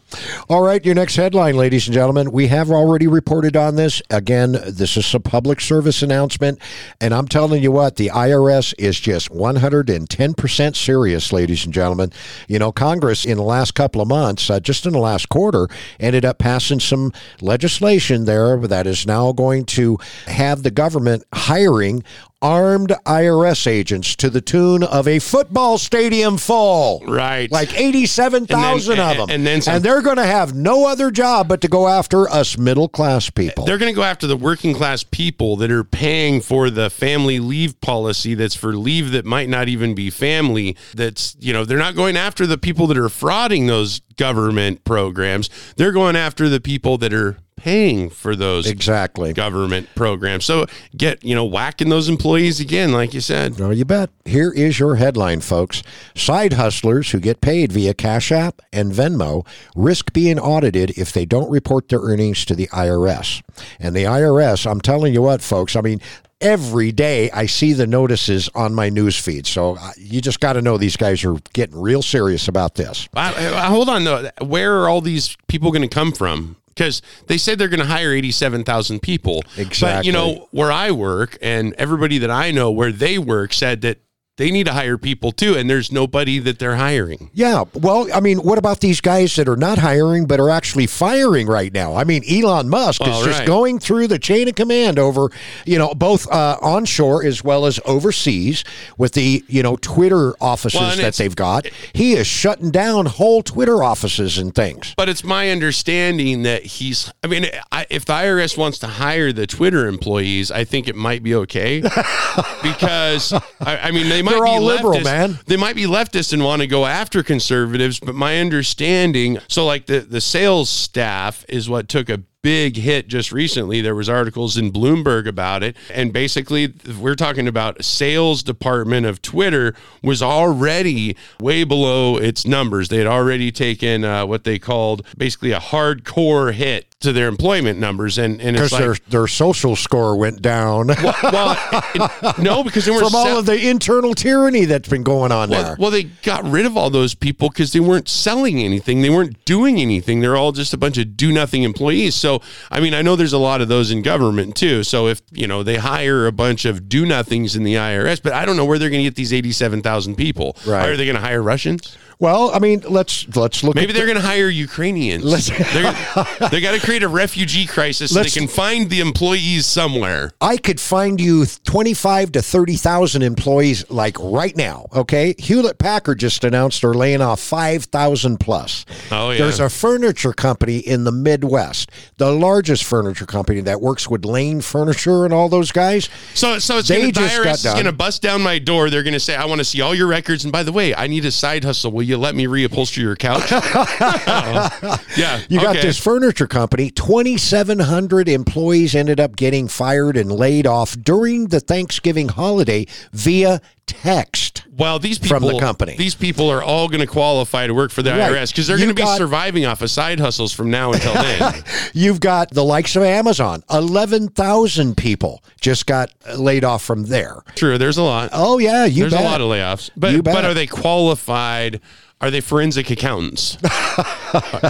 All 0.47 0.61
right, 0.61 0.83
your 0.85 0.93
next 0.93 1.15
headline, 1.15 1.55
ladies 1.55 1.87
and 1.87 1.93
gentlemen. 1.93 2.31
We 2.31 2.47
have 2.47 2.69
already 2.69 3.07
reported 3.07 3.55
on 3.55 3.77
this. 3.77 4.01
Again, 4.11 4.51
this 4.51 4.95
is 4.95 5.13
a 5.15 5.19
public 5.19 5.59
service 5.59 6.03
announcement, 6.03 6.59
and 7.01 7.13
I'm 7.13 7.27
telling 7.27 7.63
you 7.63 7.71
what, 7.71 7.95
the 7.95 8.09
IRS 8.09 8.75
is 8.77 8.99
just 8.99 9.29
110% 9.29 10.75
serious, 10.75 11.33
ladies 11.33 11.65
and 11.65 11.73
gentlemen. 11.73 12.11
You 12.47 12.59
know, 12.59 12.71
Congress 12.71 13.25
in 13.25 13.37
the 13.37 13.43
last 13.43 13.73
couple 13.73 14.01
of 14.01 14.07
months, 14.07 14.49
uh, 14.49 14.59
just 14.59 14.85
in 14.85 14.93
the 14.93 14.99
last 14.99 15.29
quarter, 15.29 15.67
ended 15.99 16.25
up 16.25 16.37
passing 16.37 16.79
some 16.79 17.11
legislation 17.41 18.25
there 18.25 18.57
that 18.57 18.85
is 18.85 19.07
now 19.07 19.31
going 19.31 19.65
to 19.65 19.97
have 20.27 20.61
the 20.61 20.71
government 20.71 21.23
hiring 21.33 22.03
armed 22.45 22.93
IRS 23.07 23.65
agents 23.65 24.15
to 24.17 24.29
the 24.29 24.39
tune 24.41 24.83
of 24.83 25.07
a 25.07 25.17
football 25.17 25.77
stadium 25.79 26.37
full. 26.37 27.01
Right. 27.07 27.51
Like 27.51 27.73
87,000 27.79 28.99
of 28.99 29.17
them. 29.17 29.29
and 29.31 29.47
then 29.47 29.61
some- 29.61 29.75
and 29.75 29.83
they're 29.83 30.01
going 30.03 30.17
to 30.17 30.25
have 30.25 30.53
no 30.53 30.87
other 30.87 31.09
job 31.09 31.47
but 31.47 31.61
to 31.61 31.67
go 31.67 31.87
after 31.87 32.29
us 32.29 32.57
middle 32.57 32.87
class 32.87 33.29
people. 33.31 33.65
They're 33.65 33.79
going 33.79 33.91
to 33.91 33.95
go 33.95 34.03
after 34.03 34.27
the 34.27 34.37
working 34.37 34.73
class 34.75 35.03
people 35.03 35.55
that 35.57 35.71
are 35.71 35.83
paying 35.83 36.39
for 36.41 36.69
the 36.69 36.89
family 36.89 37.39
leave 37.39 37.79
policy 37.81 38.35
that's 38.35 38.55
for 38.55 38.75
leave 38.75 39.11
that 39.11 39.25
might 39.25 39.49
not 39.49 39.67
even 39.67 39.95
be 39.95 40.09
family. 40.11 40.77
That's, 40.93 41.35
you 41.39 41.51
know, 41.51 41.65
they're 41.65 41.77
not 41.79 41.95
going 41.95 42.15
after 42.15 42.45
the 42.45 42.57
people 42.59 42.85
that 42.87 42.97
are 42.97 43.09
frauding 43.09 43.67
those 43.67 44.01
government 44.17 44.83
programs. 44.83 45.49
They're 45.75 45.91
going 45.91 46.15
after 46.15 46.49
the 46.49 46.59
people 46.59 46.97
that 46.99 47.13
are 47.13 47.37
paying 47.65 48.09
for 48.11 48.35
those 48.35 48.67
exactly. 48.67 49.33
government 49.33 49.89
programs. 49.95 50.45
So 50.45 50.67
get, 50.95 51.23
you 51.23 51.33
know, 51.33 51.45
whacking 51.45 51.89
those 51.89 52.09
employees 52.09 52.59
again, 52.59 52.91
like 52.91 53.13
you 53.13 53.21
said. 53.21 53.57
No, 53.57 53.71
you 53.71 53.85
bet. 53.85 54.11
Here 54.23 54.51
is 54.51 54.77
your 54.77 54.97
headline, 54.97 55.41
folks. 55.41 55.81
Side 56.13 56.53
hustlers 56.53 57.09
who 57.09 57.19
get 57.19 57.41
paid 57.41 57.71
via 57.71 57.95
Cash 57.95 58.31
App 58.31 58.61
and 58.71 58.91
Venmo 58.91 59.47
risk 59.75 60.13
being 60.13 60.37
audited 60.37 60.91
if 60.91 61.11
they 61.11 61.25
don't 61.25 61.49
report 61.49 61.89
their 61.89 62.01
earnings 62.01 62.45
to 62.45 62.55
the 62.55 62.67
IRS. 62.67 63.41
And 63.79 63.95
the 63.95 64.03
IRS, 64.03 64.69
I'm 64.69 64.81
telling 64.81 65.15
you 65.15 65.23
what, 65.23 65.41
folks, 65.41 65.75
I 65.75 65.81
mean, 65.81 66.01
every 66.45 66.91
day 66.91 67.29
I 67.31 67.47
see 67.47 67.73
the 67.73 67.87
notices 67.87 68.49
on 68.55 68.73
my 68.73 68.89
news 68.89 69.17
feed. 69.17 69.47
So 69.47 69.75
uh, 69.77 69.91
you 69.97 70.21
just 70.21 70.39
got 70.39 70.53
to 70.53 70.61
know 70.61 70.77
these 70.77 70.95
guys 70.95 71.25
are 71.25 71.35
getting 71.53 71.79
real 71.81 72.01
serious 72.01 72.47
about 72.47 72.75
this. 72.75 73.09
I, 73.15 73.29
I- 73.47 73.65
hold 73.65 73.89
on 73.89 74.03
though. 74.03 74.29
Where 74.41 74.77
are 74.79 74.87
all 74.87 75.01
these 75.01 75.35
people 75.47 75.71
going 75.71 75.81
to 75.81 75.87
come 75.93 76.11
from? 76.11 76.57
Because 76.67 77.01
they 77.27 77.37
said 77.37 77.57
they're 77.57 77.69
going 77.69 77.79
to 77.79 77.85
hire 77.85 78.11
eighty-seven 78.11 78.65
thousand 78.65 79.01
people. 79.01 79.43
Exactly. 79.57 79.97
But 79.99 80.05
you 80.05 80.11
know 80.11 80.49
where 80.51 80.73
I 80.73 80.91
work, 80.91 81.37
and 81.41 81.73
everybody 81.77 82.17
that 82.17 82.29
I 82.29 82.51
know 82.51 82.69
where 82.69 82.91
they 82.91 83.17
work 83.17 83.53
said 83.53 83.79
that 83.81 83.99
they 84.37 84.51
need 84.51 84.65
to 84.65 84.73
hire 84.73 84.97
people 84.97 85.31
too, 85.31 85.55
and 85.55 85.69
there's 85.69 85.91
nobody 85.91 86.39
that 86.39 86.59
they're 86.59 86.75
hiring. 86.75 87.29
Yeah. 87.33 87.63
Well, 87.73 88.07
I 88.13 88.19
mean, 88.19 88.39
what 88.39 88.57
about 88.57 88.81
these 88.81 88.99
guys 88.99 89.35
that 89.37 89.47
are 89.47 89.55
not 89.55 89.77
hiring 89.77 90.25
but 90.25 90.41
are 90.41 90.49
actually 90.49 90.87
firing 90.87 91.47
right 91.47 91.73
now? 91.73 91.95
I 91.95 92.03
mean, 92.03 92.21
Elon 92.29 92.67
Musk 92.67 93.01
is 93.01 93.07
Well, 93.07 93.23
just 93.25 93.45
going 93.45 93.79
through 93.79 94.07
the 94.07 94.19
chain 94.19 94.49
of 94.49 94.55
command 94.55 94.99
over, 94.99 95.29
you 95.65 95.77
know, 95.77 95.93
both 95.93 96.29
uh, 96.29 96.57
onshore 96.61 97.23
as 97.23 97.45
well 97.45 97.65
as 97.65 97.79
overseas 97.85 98.65
with 98.97 99.13
the, 99.13 99.43
you 99.47 99.63
know, 99.63 99.77
Twitter 99.77 100.33
offices 100.41 100.81
Well, 100.81 100.97
that 100.97 101.13
they've 101.13 101.35
got. 101.35 101.67
He 101.93 102.13
is 102.13 102.27
shutting 102.27 102.71
down 102.71 103.05
whole 103.05 103.41
Twitter 103.41 103.81
offices 103.83 104.37
and 104.37 104.53
things. 104.53 104.93
But 104.97 105.07
it's 105.07 105.23
my 105.23 105.49
understanding 105.49 106.43
that 106.43 106.63
he's. 106.63 107.09
I 107.23 107.27
mean, 107.27 107.45
I, 107.71 107.85
if 107.89 108.03
the 108.03 108.13
IRS 108.13 108.57
wants 108.57 108.79
to 108.79 108.87
hire 108.87 109.31
the 109.31 109.47
Twitter 109.47 109.87
employees, 109.87 110.51
I 110.51 110.65
think 110.65 110.89
it 110.89 110.95
might 110.95 111.23
be 111.23 111.35
okay 111.35 111.81
because 112.63 113.31
I, 113.61 113.77
I 113.77 113.91
mean 113.91 114.09
they 114.09 114.24
might 114.25 114.31
They're 114.33 114.43
be 114.43 114.49
all 114.49 114.61
liberal, 114.61 115.01
man. 115.01 115.39
They 115.45 115.57
might 115.57 115.75
be 115.75 115.85
leftist 115.85 116.33
and 116.33 116.43
want 116.43 116.61
to 116.61 116.67
go 116.67 116.85
after 116.85 117.23
conservatives, 117.23 117.99
but 117.99 118.15
my 118.15 118.39
understanding, 118.39 119.37
so 119.47 119.65
like 119.65 119.85
the 119.85 119.99
the 120.01 120.21
sales 120.21 120.69
staff 120.69 121.45
is 121.47 121.69
what 121.69 121.87
took 121.87 122.09
a 122.09 122.21
big 122.45 122.75
hit 122.77 123.07
just 123.07 123.31
recently. 123.31 123.81
There 123.81 123.95
was 123.95 124.07
articles 124.07 124.55
in 124.55 124.71
Bloomberg 124.71 125.25
about 125.27 125.63
it, 125.63 125.75
and 125.91 126.13
basically 126.13 126.71
we're 126.99 127.15
talking 127.15 127.47
about 127.47 127.83
sales 127.83 128.43
department 128.43 129.07
of 129.07 129.19
Twitter 129.23 129.73
was 130.03 130.21
already 130.21 131.15
way 131.39 131.63
below 131.63 132.17
its 132.17 132.45
numbers. 132.45 132.89
They 132.89 132.99
had 132.99 133.07
already 133.07 133.51
taken 133.51 134.03
uh, 134.05 134.27
what 134.27 134.43
they 134.43 134.59
called 134.59 135.03
basically 135.17 135.53
a 135.53 135.59
hardcore 135.59 136.53
hit 136.53 136.85
to 136.99 137.11
their 137.11 137.27
employment 137.27 137.79
numbers, 137.79 138.17
and 138.19 138.39
and 138.41 138.55
Because 138.55 138.71
like. 138.71 138.81
their, 138.81 138.95
their 139.09 139.27
social 139.27 139.75
score 139.75 140.15
went 140.15 140.41
down 140.41 140.87
well, 140.87 141.57
it- 141.95 142.37
no, 142.39 142.63
because 142.63 142.85
from 142.85 143.03
all 143.03 143.09
sell- 143.25 143.39
of 143.39 143.45
the 143.47 143.67
internal 143.69 144.13
tyranny 144.13 144.65
that's 144.65 144.87
been 144.87 145.03
going 145.03 145.31
on 145.31 145.49
well, 145.49 145.63
there. 145.63 145.75
well, 145.79 145.91
they 145.91 146.03
got 146.03 146.43
rid 146.45 146.65
of 146.65 146.77
all 146.77 146.89
those 146.91 147.13
people 147.15 147.49
because 147.49 147.73
they 147.73 147.79
weren't 147.79 148.07
selling 148.07 148.59
anything. 148.59 149.01
They 149.01 149.09
weren't 149.09 149.43
doing 149.45 149.79
anything. 149.79 150.21
They're 150.21 150.37
all 150.37 150.51
just 150.51 150.73
a 150.73 150.77
bunch 150.77 150.97
of 150.97 151.17
do 151.17 151.31
nothing 151.31 151.63
employees. 151.63 152.15
So, 152.15 152.34
I 152.71 152.79
mean, 152.79 152.93
I 152.93 153.01
know 153.01 153.15
there's 153.15 153.33
a 153.33 153.37
lot 153.37 153.61
of 153.61 153.67
those 153.67 153.91
in 153.91 154.01
government 154.01 154.55
too. 154.55 154.83
So, 154.83 155.07
if, 155.07 155.21
you 155.31 155.47
know, 155.47 155.63
they 155.63 155.77
hire 155.77 156.27
a 156.27 156.31
bunch 156.31 156.65
of 156.65 156.87
do 156.89 157.05
nothings 157.05 157.55
in 157.55 157.63
the 157.63 157.75
IRS, 157.75 158.21
but 158.21 158.33
I 158.33 158.45
don't 158.45 158.57
know 158.57 158.65
where 158.65 158.79
they're 158.79 158.89
going 158.89 159.01
to 159.01 159.07
get 159.07 159.15
these 159.15 159.33
87,000 159.33 160.15
people. 160.15 160.57
Right. 160.65 160.89
Are 160.89 160.97
they 160.97 161.05
going 161.05 161.15
to 161.15 161.21
hire 161.21 161.41
Russians? 161.41 161.97
Well, 162.19 162.51
I 162.53 162.59
mean, 162.59 162.81
let's 162.87 163.27
let's 163.35 163.63
look. 163.63 163.75
Maybe 163.75 163.93
they're 163.93 164.05
going 164.05 164.17
to 164.17 164.23
hire 164.23 164.49
Ukrainians. 164.49 165.23
They 165.47 166.61
got 166.61 166.73
to 166.73 166.79
create 166.79 167.03
a 167.03 167.07
refugee 167.07 167.65
crisis 167.65 168.13
so 168.13 168.23
they 168.23 168.29
can 168.29 168.47
find 168.47 168.89
the 168.89 168.99
employees 168.99 169.65
somewhere. 169.65 170.31
I 170.39 170.57
could 170.57 170.79
find 170.79 171.19
you 171.19 171.45
25 171.45 172.31
to 172.33 172.41
30,000 172.41 173.21
employees 173.21 173.89
like 173.89 174.17
right 174.19 174.55
now, 174.55 174.87
okay? 174.93 175.35
Hewlett 175.37 175.77
Packard 175.77 176.19
just 176.19 176.43
announced 176.43 176.81
they're 176.81 176.93
laying 176.93 177.21
off 177.21 177.39
5,000 177.39 178.39
plus. 178.39 178.85
Oh, 179.11 179.31
yeah. 179.31 179.39
There's 179.39 179.59
a 179.59 179.69
furniture 179.69 180.33
company 180.33 180.77
in 180.77 181.03
the 181.03 181.11
Midwest, 181.11 181.91
the 182.17 182.31
largest 182.31 182.83
furniture 182.83 183.25
company 183.25 183.61
that 183.61 183.81
works 183.81 184.09
with 184.09 184.25
Lane 184.25 184.61
Furniture 184.61 185.25
and 185.25 185.33
all 185.33 185.49
those 185.49 185.71
guys. 185.71 186.09
So, 186.33 186.59
so 186.59 186.77
it's 186.77 186.87
They 186.87 187.11
gonna, 187.11 187.11
the 187.11 187.19
IRS 187.21 187.65
is 187.65 187.73
going 187.73 187.85
to 187.85 187.91
bust 187.91 188.21
down 188.21 188.41
my 188.41 188.59
door. 188.59 188.89
They're 188.89 189.03
going 189.03 189.13
to 189.13 189.19
say, 189.19 189.35
"I 189.35 189.45
want 189.45 189.59
to 189.59 189.65
see 189.65 189.81
all 189.81 189.93
your 189.95 190.07
records." 190.07 190.43
And 190.45 190.51
by 190.51 190.63
the 190.63 190.71
way, 190.71 190.95
I 190.95 191.07
need 191.07 191.25
a 191.25 191.31
side 191.31 191.63
hustle. 191.63 191.91
Will 191.91 192.04
you 192.05 192.17
let 192.17 192.35
me 192.35 192.45
reupholster 192.45 192.97
your 192.97 193.15
couch? 193.15 193.51
Uh-oh. 193.51 194.97
yeah, 195.17 195.41
You 195.49 195.59
got 195.59 195.75
okay. 195.77 195.85
this 195.85 195.97
furniture 196.01 196.47
company, 196.47 196.89
2,700 196.91 198.29
employees 198.29 198.95
ended 198.95 199.19
up 199.19 199.35
getting 199.35 199.67
fired 199.67 200.17
and 200.17 200.31
laid 200.31 200.67
off 200.67 200.95
during 201.01 201.47
the 201.47 201.59
Thanksgiving 201.59 202.29
holiday 202.29 202.85
via 203.11 203.61
text. 203.87 204.63
Well, 204.75 204.97
these 204.97 205.19
people 205.19 205.39
from 205.39 205.47
the 205.53 205.59
company. 205.59 205.95
These 205.95 206.15
people 206.15 206.49
are 206.49 206.63
all 206.63 206.87
going 206.87 207.01
to 207.01 207.07
qualify 207.07 207.67
to 207.67 207.73
work 207.73 207.91
for 207.91 208.01
the 208.01 208.11
Right. 208.11 208.31
IRS 208.31 208.49
because 208.51 208.65
they're 208.67 208.77
going 208.77 208.89
to 208.89 208.95
be 208.95 209.05
surviving 209.05 209.65
off 209.65 209.81
of 209.83 209.91
side 209.91 210.19
hustles 210.19 210.53
from 210.53 210.71
now 210.71 210.91
until 210.91 211.13
then. 211.13 211.63
You've 211.93 212.19
got 212.19 212.49
the 212.51 212.63
likes 212.63 212.95
of 212.95 213.03
Amazon. 213.03 213.63
11,000 213.69 214.97
people 214.97 215.43
just 215.61 215.85
got 215.85 216.11
laid 216.37 216.63
off 216.63 216.83
from 216.83 217.03
there. 217.05 217.43
True, 217.55 217.77
there's 217.77 217.97
a 217.97 218.03
lot. 218.03 218.29
Oh, 218.33 218.57
yeah, 218.57 218.85
you 218.85 219.01
there's 219.03 219.13
bet. 219.13 219.21
a 219.21 219.23
lot 219.23 219.39
of 219.41 219.47
layoffs, 219.47 219.91
but 219.95 220.23
but 220.23 220.43
are 220.45 220.53
they 220.55 220.67
qualified? 220.67 221.79
Are 222.21 222.31
they 222.31 222.41
forensic 222.41 222.89
accountants? 222.89 223.57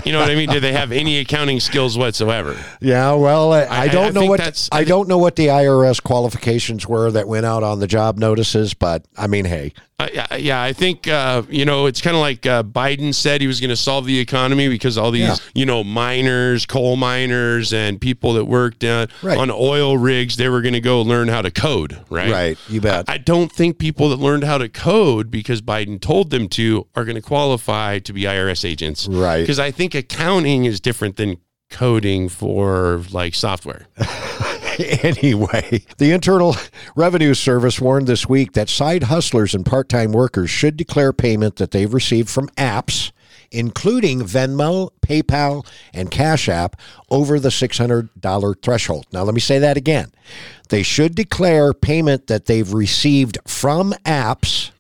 you 0.03 0.11
know 0.11 0.19
what 0.19 0.29
I 0.29 0.35
mean? 0.35 0.49
Do 0.49 0.59
they 0.59 0.73
have 0.73 0.91
any 0.91 1.19
accounting 1.19 1.59
skills 1.59 1.97
whatsoever? 1.97 2.57
yeah, 2.81 3.13
well, 3.13 3.53
I, 3.53 3.65
I 3.67 3.87
don't 3.87 4.17
I 4.17 4.19
know 4.21 4.25
what 4.25 4.69
I 4.71 4.83
don't 4.83 5.07
know 5.07 5.19
what 5.19 5.35
the 5.35 5.47
IRS 5.47 6.01
qualifications 6.01 6.87
were 6.87 7.11
that 7.11 7.27
went 7.27 7.45
out 7.45 7.63
on 7.63 7.79
the 7.79 7.87
job 7.87 8.17
notices, 8.17 8.73
but 8.73 9.05
I 9.15 9.27
mean, 9.27 9.45
hey, 9.45 9.73
Uh, 9.97 10.09
yeah, 10.13 10.35
yeah, 10.35 10.61
I 10.61 10.73
think 10.73 11.07
uh, 11.07 11.43
you 11.49 11.63
know 11.63 11.85
it's 11.85 12.01
kind 12.01 12.17
of 12.17 12.19
like 12.19 12.45
uh, 12.45 12.63
Biden 12.63 13.15
said 13.15 13.39
he 13.39 13.47
was 13.47 13.61
going 13.61 13.69
to 13.69 13.77
solve 13.77 14.05
the 14.05 14.19
economy 14.19 14.67
because 14.67 14.97
all 14.97 15.09
these 15.09 15.21
Yeah. 15.21 15.35
you 15.53 15.65
know 15.65 15.85
miners, 15.85 16.65
coal 16.65 16.97
miners, 16.97 17.71
and 17.71 18.01
people 18.01 18.33
that 18.33 18.43
worked 18.43 18.83
uh, 18.83 19.07
Right. 19.21 19.37
on 19.37 19.49
oil 19.49 19.97
rigs, 19.97 20.35
they 20.35 20.49
were 20.49 20.61
going 20.61 20.73
to 20.73 20.81
go 20.81 21.01
learn 21.01 21.29
how 21.29 21.41
to 21.41 21.49
code, 21.49 21.97
right? 22.09 22.29
right, 22.29 22.57
you 22.67 22.81
bet. 22.81 23.05
I 23.07 23.17
don't 23.17 23.49
think 23.49 23.77
people 23.77 24.09
that 24.09 24.19
learned 24.19 24.43
how 24.43 24.57
to 24.57 24.67
code 24.67 25.31
because 25.31 25.61
Biden 25.61 26.01
told 26.01 26.29
them 26.29 26.49
to 26.49 26.87
are 26.95 27.05
going 27.05 27.15
to 27.15 27.21
qualify 27.21 27.99
to 27.99 28.11
be 28.11 28.23
IRS 28.23 28.65
agents, 28.67 29.07
Right. 29.07 29.39
Because 29.39 29.59
I 29.59 29.71
think 29.71 29.95
accounting 29.95 30.65
is 30.65 30.81
different 30.81 31.15
than 31.15 31.37
coding 31.69 32.27
for 32.27 33.01
like 33.11 33.33
software. 33.33 33.87
anyway, 35.03 35.84
the 35.98 36.12
Internal 36.12 36.55
Revenue 36.96 37.34
Service 37.34 37.79
warned 37.79 38.08
this 38.08 38.27
week 38.27 38.53
that 38.53 38.70
side 38.70 39.03
hustlers 39.03 39.55
and 39.55 39.65
part 39.65 39.89
time 39.89 40.12
workers 40.12 40.50
should 40.50 40.75
declare 40.75 41.13
payment 41.13 41.58
that 41.58 41.72
they've 41.72 41.94
received 41.94 42.29
from 42.29 42.50
apps, 42.50 43.12
including 43.51 44.22
Venmo, 44.22 44.89
PayPal, 45.01 45.65
and 45.94 46.12
Cash 46.12 46.50
App, 46.50 46.79
over 47.10 47.39
the 47.39 47.50
$600 47.50 48.62
threshold. 48.62 49.05
Now, 49.13 49.24
let 49.24 49.34
me 49.34 49.41
say 49.41 49.60
that 49.60 49.77
again. 49.77 50.12
They 50.69 50.84
should 50.84 51.15
declare 51.15 51.74
payment 51.74 52.27
that 52.27 52.45
they've 52.45 52.72
received 52.74 53.38
from 53.48 53.93
apps. 54.05 54.72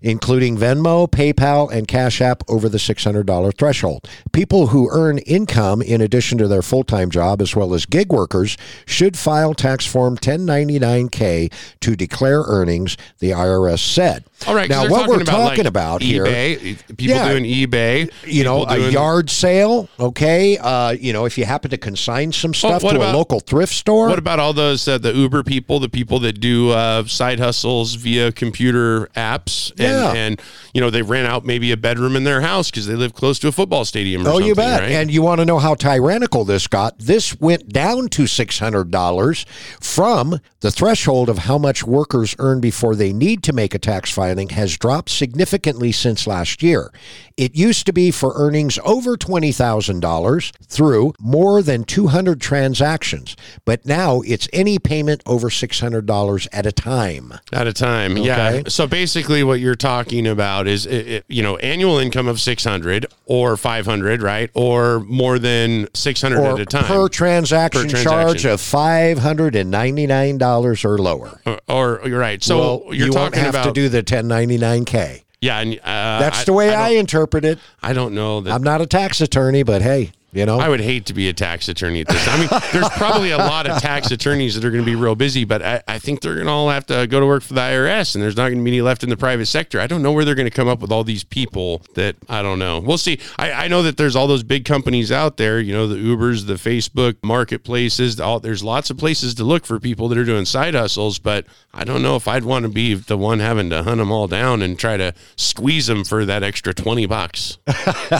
Including 0.00 0.56
Venmo, 0.56 1.10
PayPal, 1.10 1.72
and 1.72 1.88
Cash 1.88 2.20
App 2.20 2.44
over 2.48 2.68
the 2.68 2.78
$600 2.78 3.58
threshold. 3.58 4.08
People 4.30 4.68
who 4.68 4.88
earn 4.92 5.18
income 5.18 5.82
in 5.82 6.00
addition 6.00 6.38
to 6.38 6.46
their 6.46 6.62
full 6.62 6.84
time 6.84 7.10
job, 7.10 7.42
as 7.42 7.56
well 7.56 7.74
as 7.74 7.84
gig 7.84 8.12
workers, 8.12 8.56
should 8.86 9.18
file 9.18 9.52
tax 9.52 9.84
form 9.84 10.16
1099K 10.16 11.52
to 11.80 11.96
declare 11.96 12.42
earnings, 12.46 12.96
the 13.18 13.30
IRS 13.30 13.80
said. 13.80 14.24
All 14.46 14.54
right. 14.54 14.70
Now, 14.70 14.88
what 14.88 15.08
we're 15.08 15.16
about, 15.22 15.26
talking 15.26 15.58
like, 15.64 15.66
about 15.66 16.02
here 16.02 16.24
people 16.24 17.06
Yeah. 17.16 17.28
doing 17.28 17.44
eBay, 17.44 18.10
you 18.26 18.44
know, 18.44 18.64
a 18.66 18.90
yard 18.90 19.30
sale, 19.30 19.88
okay? 19.98 20.56
Uh, 20.58 20.92
you 20.92 21.12
know, 21.12 21.24
if 21.26 21.36
you 21.36 21.44
happen 21.44 21.70
to 21.72 21.76
consign 21.76 22.32
some 22.32 22.54
stuff 22.54 22.82
to 22.82 22.88
about- 22.88 23.14
a 23.14 23.16
local 23.18 23.40
thrift 23.40 23.74
store. 23.74 24.08
What 24.08 24.18
about 24.18 24.38
all 24.38 24.52
those 24.52 24.86
uh, 24.88 24.96
the 24.98 25.12
Uber 25.20 25.42
people, 25.42 25.78
the 25.80 25.88
people 25.88 26.18
that 26.20 26.40
do 26.40 26.70
uh, 26.70 27.04
side 27.04 27.38
hustles 27.38 27.94
via 27.94 28.32
computer 28.32 29.06
apps, 29.16 29.70
and, 29.72 29.78
Yeah. 29.80 30.12
and 30.14 30.40
you 30.74 30.80
know 30.80 30.90
they 30.90 31.02
rent 31.02 31.26
out 31.26 31.44
maybe 31.44 31.72
a 31.72 31.76
bedroom 31.76 32.16
in 32.16 32.24
their 32.24 32.40
house 32.40 32.70
because 32.70 32.86
they 32.86 32.94
live 32.94 33.14
close 33.14 33.38
to 33.40 33.48
a 33.48 33.52
football 33.52 33.84
stadium. 33.84 34.26
Or 34.26 34.30
Oh, 34.30 34.38
you 34.38 34.54
bet. 34.54 34.80
Right? 34.82 34.92
And 34.92 35.10
you 35.10 35.22
want 35.22 35.40
to 35.40 35.44
know 35.44 35.58
how 35.58 35.74
tyrannical 35.74 36.44
this 36.44 36.66
got? 36.66 36.98
This 36.98 37.38
went 37.40 37.68
down 37.68 38.08
to 38.10 38.22
$600 38.24 39.44
from 39.80 40.40
the 40.60 40.70
threshold 40.70 41.28
of 41.28 41.38
how 41.38 41.58
much 41.58 41.84
workers 41.84 42.36
earn 42.38 42.60
before 42.60 42.94
they 42.94 43.12
need 43.12 43.42
to 43.44 43.52
make 43.52 43.74
a 43.74 43.78
tax 43.78 44.10
filing 44.10 44.50
has 44.50 44.76
dropped 44.76 45.08
significantly 45.10 45.90
since 45.92 46.26
last 46.26 46.62
year. 46.62 46.92
It 47.36 47.54
used 47.56 47.86
to 47.86 47.92
be 47.92 48.10
for 48.10 48.32
earnings 48.36 48.78
over 48.84 49.16
$20,000 49.16 50.52
through 50.66 51.14
more 51.18 51.62
than 51.62 51.84
200 51.84 52.40
transactions, 52.40 53.36
but 53.64 53.86
now 53.86 54.20
it's 54.26 54.46
any 54.52 54.78
payment 54.78 55.22
over 55.24 55.48
$600 55.48 56.48
at 56.52 56.66
a 56.66 56.72
time. 56.72 57.32
at 57.52 57.66
a 57.66 57.72
time. 57.72 58.16
Yeah. 58.18 58.62
So 58.68 58.86
basically, 58.86 59.42
what 59.42 59.60
you're 59.60 59.74
talking 59.74 60.26
about 60.26 60.59
is, 60.68 60.86
it, 60.86 61.24
you 61.28 61.42
know, 61.42 61.56
annual 61.58 61.98
income 61.98 62.26
of 62.28 62.40
600 62.40 63.06
or 63.26 63.56
500, 63.56 64.22
right? 64.22 64.50
Or 64.54 65.00
more 65.00 65.38
than 65.38 65.88
600 65.94 66.38
Or 66.38 66.52
at 66.54 66.60
a 66.60 66.64
time. 66.66 66.84
per 66.84 67.08
transaction, 67.08 67.82
Per 67.82 67.88
transaction. 67.88 68.22
charge 68.22 68.44
of 68.46 68.60
$599 68.60 70.84
or 70.84 70.98
lower. 70.98 71.40
or, 71.46 71.60
or 71.68 72.00
you're 72.08 72.18
right. 72.18 72.42
So 72.42 72.58
well, 72.58 72.82
you're 72.94 73.08
you 73.08 73.12
won't 73.12 73.34
have 73.34 73.50
about 73.54 73.64
to 73.66 73.72
do 73.72 73.88
the 73.88 74.02
1099K. 74.02 75.22
yeah. 75.40 75.60
And, 75.60 75.74
uh, 75.78 76.18
That's 76.20 76.44
the 76.44 76.52
way 76.52 76.74
I, 76.74 76.86
I, 76.86 76.90
don't, 76.90 77.00
interpret 77.00 77.44
it. 77.44 77.58
I 77.82 77.92
don't 77.92 78.14
know 78.14 78.40
that 78.40 78.52
I'm 78.52 78.62
not 78.62 78.80
a 78.80 78.86
tax 78.86 79.20
attorney, 79.20 79.62
but 79.62 79.82
hey, 79.82 80.12
you 80.32 80.46
know, 80.46 80.60
I 80.60 80.68
would 80.68 80.80
hate 80.80 81.06
to 81.06 81.14
be 81.14 81.28
a 81.28 81.32
tax 81.32 81.68
attorney 81.68 82.02
at 82.02 82.08
this. 82.08 82.28
I 82.28 82.38
mean, 82.38 82.48
there's 82.72 82.88
probably 82.90 83.32
a 83.32 83.38
lot 83.38 83.68
of 83.68 83.80
tax 83.80 84.12
attorneys 84.12 84.54
that 84.54 84.64
are 84.64 84.70
going 84.70 84.84
to 84.84 84.90
be 84.90 84.94
real 84.94 85.16
busy, 85.16 85.44
but 85.44 85.60
I, 85.60 85.82
I 85.88 85.98
think 85.98 86.20
they're 86.20 86.34
going 86.34 86.46
to 86.46 86.52
all 86.52 86.70
have 86.70 86.86
to 86.86 87.08
go 87.08 87.18
to 87.18 87.26
work 87.26 87.42
for 87.42 87.54
the 87.54 87.60
IRS, 87.60 88.14
and 88.14 88.22
there's 88.22 88.36
not 88.36 88.48
going 88.48 88.58
to 88.58 88.64
be 88.64 88.70
any 88.70 88.80
left 88.80 89.02
in 89.02 89.10
the 89.10 89.16
private 89.16 89.46
sector. 89.46 89.80
I 89.80 89.88
don't 89.88 90.02
know 90.02 90.12
where 90.12 90.24
they're 90.24 90.36
going 90.36 90.48
to 90.48 90.54
come 90.54 90.68
up 90.68 90.80
with 90.80 90.92
all 90.92 91.02
these 91.02 91.24
people 91.24 91.82
that 91.94 92.14
I 92.28 92.42
don't 92.42 92.60
know. 92.60 92.78
We'll 92.78 92.98
see. 92.98 93.18
I, 93.38 93.52
I 93.52 93.68
know 93.68 93.82
that 93.82 93.96
there's 93.96 94.14
all 94.14 94.28
those 94.28 94.44
big 94.44 94.64
companies 94.64 95.10
out 95.10 95.36
there. 95.36 95.58
You 95.58 95.72
know, 95.72 95.88
the 95.88 95.96
Ubers, 95.96 96.46
the 96.46 96.54
Facebook 96.54 97.16
marketplaces. 97.24 98.20
All, 98.20 98.38
there's 98.38 98.62
lots 98.62 98.90
of 98.90 98.98
places 98.98 99.34
to 99.34 99.44
look 99.44 99.66
for 99.66 99.80
people 99.80 100.08
that 100.08 100.18
are 100.18 100.24
doing 100.24 100.44
side 100.44 100.74
hustles, 100.74 101.18
but 101.18 101.44
I 101.74 101.82
don't 101.82 102.02
know 102.02 102.14
if 102.14 102.28
I'd 102.28 102.44
want 102.44 102.62
to 102.64 102.68
be 102.68 102.94
the 102.94 103.18
one 103.18 103.40
having 103.40 103.68
to 103.70 103.82
hunt 103.82 103.98
them 103.98 104.12
all 104.12 104.28
down 104.28 104.62
and 104.62 104.78
try 104.78 104.96
to 104.96 105.12
squeeze 105.36 105.88
them 105.88 106.04
for 106.04 106.24
that 106.24 106.44
extra 106.44 106.72
twenty 106.72 107.06
bucks. 107.06 107.58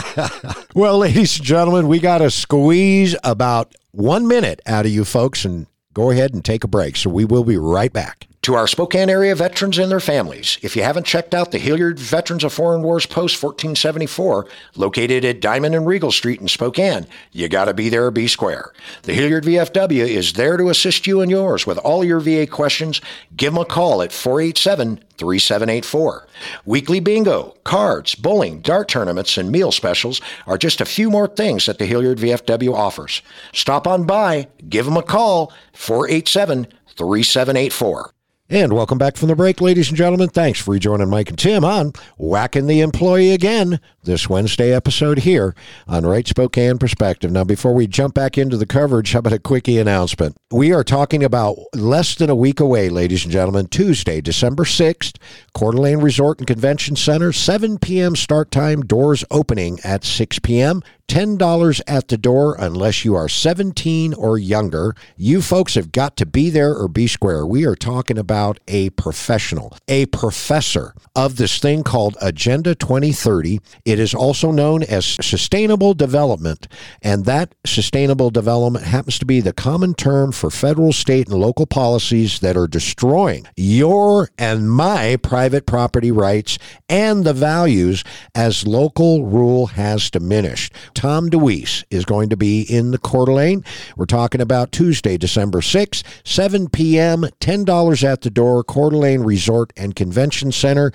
well, 0.75 0.97
ladies 0.97 1.37
and 1.37 1.45
gentlemen, 1.45 1.87
we 1.87 2.00
got 2.01 2.17
to 2.17 2.29
squeeze 2.29 3.15
about 3.23 3.73
one 3.91 4.27
minute 4.27 4.59
out 4.65 4.85
of 4.85 4.91
you 4.91 5.05
folks 5.05 5.45
and 5.45 5.67
go 5.93 6.11
ahead 6.11 6.33
and 6.33 6.43
take 6.43 6.63
a 6.63 6.67
break. 6.67 6.97
So 6.97 7.09
we 7.09 7.25
will 7.25 7.43
be 7.43 7.57
right 7.57 7.93
back. 7.93 8.27
To 8.45 8.55
our 8.55 8.65
Spokane 8.65 9.07
area 9.07 9.35
veterans 9.35 9.77
and 9.77 9.91
their 9.91 9.99
families, 9.99 10.57
if 10.63 10.75
you 10.75 10.81
haven't 10.81 11.05
checked 11.05 11.35
out 11.35 11.51
the 11.51 11.59
Hillyard 11.59 11.99
Veterans 11.99 12.43
of 12.43 12.51
Foreign 12.51 12.81
Wars 12.81 13.05
Post 13.05 13.35
1474, 13.35 14.47
located 14.75 15.23
at 15.23 15.41
Diamond 15.41 15.75
and 15.75 15.85
Regal 15.85 16.11
Street 16.11 16.41
in 16.41 16.47
Spokane, 16.47 17.05
you 17.31 17.47
got 17.47 17.65
to 17.65 17.75
be 17.75 17.87
there 17.87 18.09
be 18.09 18.27
square. 18.27 18.73
The 19.03 19.13
Hillyard 19.13 19.43
VFW 19.43 20.07
is 20.07 20.33
there 20.33 20.57
to 20.57 20.69
assist 20.69 21.05
you 21.05 21.21
and 21.21 21.29
yours 21.29 21.67
with 21.67 21.77
all 21.77 22.03
your 22.03 22.19
VA 22.19 22.47
questions. 22.47 22.99
Give 23.37 23.53
them 23.53 23.61
a 23.61 23.65
call 23.65 24.01
at 24.01 24.11
487 24.11 25.03
3784. 25.17 26.27
Weekly 26.65 26.99
bingo, 26.99 27.55
cards, 27.63 28.15
bowling, 28.15 28.61
dart 28.61 28.87
tournaments, 28.87 29.37
and 29.37 29.51
meal 29.51 29.71
specials 29.71 30.19
are 30.47 30.57
just 30.57 30.81
a 30.81 30.85
few 30.85 31.11
more 31.11 31.27
things 31.27 31.67
that 31.67 31.77
the 31.77 31.85
Hillyard 31.85 32.17
VFW 32.17 32.73
offers. 32.73 33.21
Stop 33.53 33.85
on 33.85 34.05
by, 34.05 34.47
give 34.67 34.85
them 34.85 34.97
a 34.97 35.03
call, 35.03 35.53
487 35.73 36.65
3784. 36.87 38.11
And 38.51 38.73
welcome 38.73 38.97
back 38.97 39.15
from 39.15 39.29
the 39.29 39.35
break, 39.37 39.61
ladies 39.61 39.87
and 39.87 39.97
gentlemen. 39.97 40.27
Thanks 40.27 40.59
for 40.59 40.71
rejoining 40.71 41.09
Mike 41.09 41.29
and 41.29 41.39
Tim 41.39 41.63
on 41.63 41.93
Whacking 42.17 42.67
the 42.67 42.81
Employee 42.81 43.31
Again 43.31 43.79
this 44.03 44.27
Wednesday 44.27 44.73
episode 44.73 45.19
here 45.19 45.55
on 45.87 46.05
Right 46.05 46.27
Spokane 46.27 46.77
Perspective. 46.77 47.31
Now, 47.31 47.45
before 47.45 47.73
we 47.73 47.87
jump 47.87 48.13
back 48.13 48.37
into 48.37 48.57
the 48.57 48.65
coverage, 48.65 49.13
how 49.13 49.19
about 49.19 49.31
a 49.31 49.39
quickie 49.39 49.77
announcement? 49.77 50.35
We 50.51 50.73
are 50.73 50.83
talking 50.83 51.23
about 51.23 51.59
less 51.73 52.15
than 52.15 52.29
a 52.29 52.35
week 52.35 52.59
away, 52.59 52.89
ladies 52.89 53.23
and 53.23 53.31
gentlemen, 53.31 53.67
Tuesday, 53.67 54.19
December 54.19 54.65
6th, 54.65 55.15
Coeur 55.53 55.71
d'Alene 55.71 55.99
Resort 55.99 56.39
and 56.39 56.47
Convention 56.47 56.95
Center, 56.95 57.31
7 57.31 57.77
p.m. 57.77 58.15
start 58.15 58.51
time, 58.51 58.81
doors 58.81 59.23
opening 59.29 59.79
at 59.83 60.03
6 60.03 60.39
p.m. 60.39 60.81
$10 61.11 61.81
at 61.87 62.07
the 62.07 62.17
door 62.17 62.55
unless 62.57 63.03
you 63.03 63.15
are 63.15 63.27
17 63.27 64.13
or 64.13 64.37
younger. 64.37 64.95
You 65.17 65.41
folks 65.41 65.75
have 65.75 65.91
got 65.91 66.15
to 66.15 66.25
be 66.25 66.49
there 66.49 66.73
or 66.73 66.87
be 66.87 67.05
square. 67.05 67.45
We 67.45 67.65
are 67.65 67.75
talking 67.75 68.17
about 68.17 68.61
a 68.69 68.91
professional, 68.91 69.75
a 69.89 70.05
professor 70.05 70.93
of 71.13 71.35
this 71.35 71.59
thing 71.59 71.83
called 71.83 72.15
Agenda 72.21 72.75
2030. 72.75 73.59
It 73.83 73.99
is 73.99 74.13
also 74.13 74.51
known 74.51 74.83
as 74.83 75.05
sustainable 75.05 75.93
development, 75.93 76.69
and 77.01 77.25
that 77.25 77.55
sustainable 77.65 78.29
development 78.29 78.85
happens 78.85 79.19
to 79.19 79.25
be 79.25 79.41
the 79.41 79.51
common 79.51 79.93
term 79.93 80.31
for 80.31 80.49
federal, 80.49 80.93
state, 80.93 81.27
and 81.27 81.37
local 81.37 81.65
policies 81.65 82.39
that 82.39 82.55
are 82.55 82.67
destroying 82.67 83.45
your 83.57 84.29
and 84.37 84.71
my 84.71 85.17
property 85.49 86.11
rights 86.11 86.57
and 86.89 87.23
the 87.23 87.33
values 87.33 88.03
as 88.35 88.67
local 88.67 89.25
rule 89.25 89.67
has 89.67 90.09
diminished. 90.09 90.73
Tom 90.93 91.29
DeWeese 91.29 91.83
is 91.89 92.05
going 92.05 92.29
to 92.29 92.37
be 92.37 92.61
in 92.61 92.91
the 92.91 92.97
Coeur 92.97 93.25
d'Alene. 93.25 93.63
We're 93.95 94.05
talking 94.05 94.41
about 94.41 94.71
Tuesday, 94.71 95.17
December 95.17 95.59
6th, 95.59 96.03
7 96.25 96.69
p.m., 96.69 97.23
$10 97.39 98.03
at 98.03 98.21
the 98.21 98.29
door, 98.29 98.63
Coeur 98.63 98.89
d'Alene 98.91 99.23
Resort 99.23 99.73
and 99.75 99.95
Convention 99.95 100.51
Center 100.51 100.91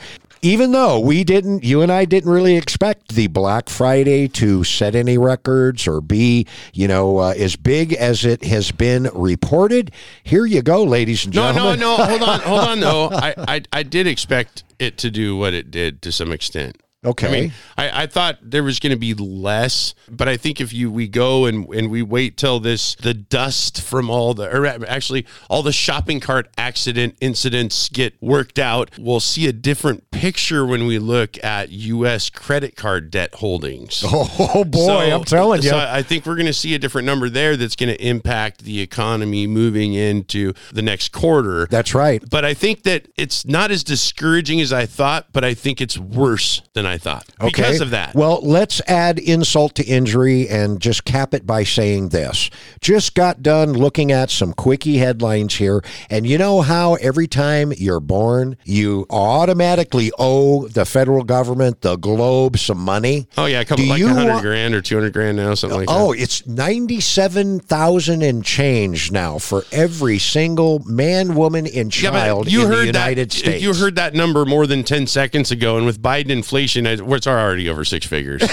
even 0.47 0.71
though 0.73 1.01
we 1.01 1.25
didn't, 1.25 1.65
you 1.65 1.83
and 1.83 1.91
I 1.91 2.05
didn't 2.05 2.31
really 2.31 2.57
expect 2.57 3.15
the 3.15 3.27
Black 3.27 3.69
Friday 3.69 4.29
to 4.29 4.63
set 4.63 4.95
any 4.95 5.19
records 5.19 5.89
or 5.89 6.01
be, 6.01 6.47
you 6.73 6.87
know, 6.87 7.19
uh, 7.19 7.35
as 7.37 7.57
big 7.57 7.93
as 7.93 8.25
it 8.25 8.45
has 8.45 8.71
been 8.71 9.09
reported. 9.13 9.91
Here 10.23 10.47
you 10.47 10.63
go, 10.63 10.85
ladies 10.85 11.25
and 11.25 11.35
No, 11.35 11.53
gentlemen. 11.53 11.81
no, 11.81 11.97
no. 11.97 11.97
No. 11.97 12.05
Hold 12.07 12.23
on, 12.23 12.41
hold 12.41 12.61
on. 12.61 12.81
Though 12.81 13.09
I, 13.13 13.35
I, 13.49 13.63
I 13.73 13.83
did 13.83 14.07
expect 14.07 14.63
it 14.79 14.97
to 14.99 15.11
do 15.11 15.37
what 15.37 15.53
it 15.53 15.71
did 15.71 16.01
to 16.03 16.13
some 16.13 16.31
extent. 16.31 16.77
Okay. 17.07 17.29
I 17.29 17.31
mean, 17.31 17.53
I, 17.79 18.03
I 18.03 18.07
thought 18.07 18.39
there 18.43 18.63
was 18.63 18.79
going 18.81 18.91
to 18.93 18.99
be 18.99 19.15
less, 19.15 19.95
but 20.11 20.29
I 20.29 20.37
think 20.37 20.61
if 20.61 20.73
you 20.73 20.91
we 20.91 21.07
go 21.09 21.47
and 21.47 21.67
and 21.75 21.91
we 21.91 22.03
wait 22.03 22.37
till 22.37 22.59
this 22.61 22.95
the 22.97 23.15
dust 23.15 23.81
from 23.81 24.11
all 24.11 24.35
the 24.35 24.49
or 24.55 24.67
actually 24.67 25.27
all 25.49 25.63
the 25.63 25.73
shopping 25.73 26.21
cart 26.21 26.49
accident 26.59 27.17
incidents 27.21 27.89
get 27.89 28.21
worked 28.21 28.59
out, 28.59 28.91
we'll 28.99 29.21
see 29.21 29.47
a 29.47 29.53
different 29.53 30.11
picture 30.11 30.67
when 30.67 30.87
we 30.87 30.99
look 30.99 31.43
at 31.45 31.71
U.S. 31.71 32.29
credit 32.31 32.75
card 32.77 33.11
debt 33.11 33.35
holdings. 33.37 34.05
Oh, 34.39 34.65
boy, 34.65 34.87
So- 34.87 34.99
I'm 34.99 35.25
telling 35.25 35.63
you. 35.63 35.69
So 35.71 35.79
I 35.79 36.03
think 36.03 36.27
we're 36.27 36.35
going 36.37 36.47
to 36.47 36.53
see 36.53 36.75
a 36.75 36.79
different 36.79 37.07
number 37.07 37.29
there 37.29 37.57
that's 37.57 37.77
going 37.77 37.89
to 37.95 38.03
impact 38.07 38.65
the 38.65 38.81
economy 38.81 39.47
moving 39.47 39.95
into 39.95 40.53
the 40.73 40.83
next 40.83 41.13
quarter. 41.13 41.67
That's 41.67 41.95
right. 41.95 42.23
But 42.29 42.45
I 42.45 42.55
think 42.55 42.83
that 42.85 43.09
it's 43.17 43.45
not 43.47 43.71
as 43.71 43.85
discouraging 43.85 44.61
as 44.61 44.73
I 44.73 44.87
thought, 44.87 45.27
but 45.33 45.45
I 45.45 45.55
think 45.55 45.81
it's 45.81 45.99
worse 45.99 46.63
than 46.75 46.87
I 46.87 46.96
thought 46.99 47.27
Okay. 47.41 47.49
because 47.51 47.81
of 47.81 47.91
that. 47.91 48.15
Well, 48.15 48.41
let's 48.43 48.81
add 48.87 49.19
insult 49.19 49.75
to 49.77 49.85
injury 49.85 50.49
and 50.49 50.81
just 50.81 51.05
cap 51.05 51.35
it 51.35 51.47
by 51.47 51.65
saying 51.65 52.11
this. 52.11 52.51
Just 52.81 53.15
got 53.15 53.43
done 53.43 53.73
looking 53.73 54.13
at 54.13 54.31
some 54.31 54.53
quickie 54.53 54.99
headlines 54.99 55.55
here. 55.57 55.83
And 56.11 56.27
you 56.27 56.39
know 56.39 56.61
how 56.63 56.95
every 56.95 57.27
time 57.27 57.73
you're 57.77 58.01
born, 58.01 58.57
you 58.65 59.07
automatically 59.11 60.11
owe 60.19 60.69
the 60.69 60.85
federal 60.85 61.25
government, 61.25 61.81
the 61.83 61.97
globe, 61.97 62.59
some 62.59 62.79
money? 62.79 63.29
oh 63.37 63.47
yeah, 63.47 63.61
a 63.61 63.65
couple 63.65 63.85
Do 63.85 63.91
like 63.91 63.99
you 63.99 64.09
hundred 64.09 64.31
want- 64.33 64.43
grand 64.43 64.75
or 64.75 64.83
two 64.83 64.95
hundred 64.97 65.13
grand 65.13 65.37
now, 65.37 65.55
something 65.55 65.79
like 65.81 65.89
oh, 65.91 66.13
that. 66.13 66.19
Oh, 66.19 66.23
it's 66.23 66.47
97,000 66.47 68.23
and 68.23 68.45
change 68.45 69.11
now 69.13 69.39
for 69.39 69.65
every 69.73 70.19
single 70.19 70.81
man, 70.87 71.35
woman, 71.35 71.67
and 71.67 71.91
that. 71.93 72.03
Yeah, 72.03 72.11
child 72.11 72.51
you 72.51 72.63
in 72.63 72.69
heard 72.69 72.83
the 72.83 72.87
United 72.87 73.31
that, 73.31 73.37
States. 73.37 73.63
You 73.63 73.75
heard 73.75 73.97
that 73.97 74.15
number 74.15 74.45
more 74.45 74.67
than 74.67 74.85
ten 74.85 75.07
seconds 75.07 75.51
ago, 75.51 75.77
and 75.77 75.87
with 75.87 76.01
Biden 76.01 76.31
inflation, 76.31 76.86
I- 76.87 77.15
it's 77.15 77.27
already 77.27 77.69
over 77.69 77.85
six 77.85 78.07
figures. 78.07 78.43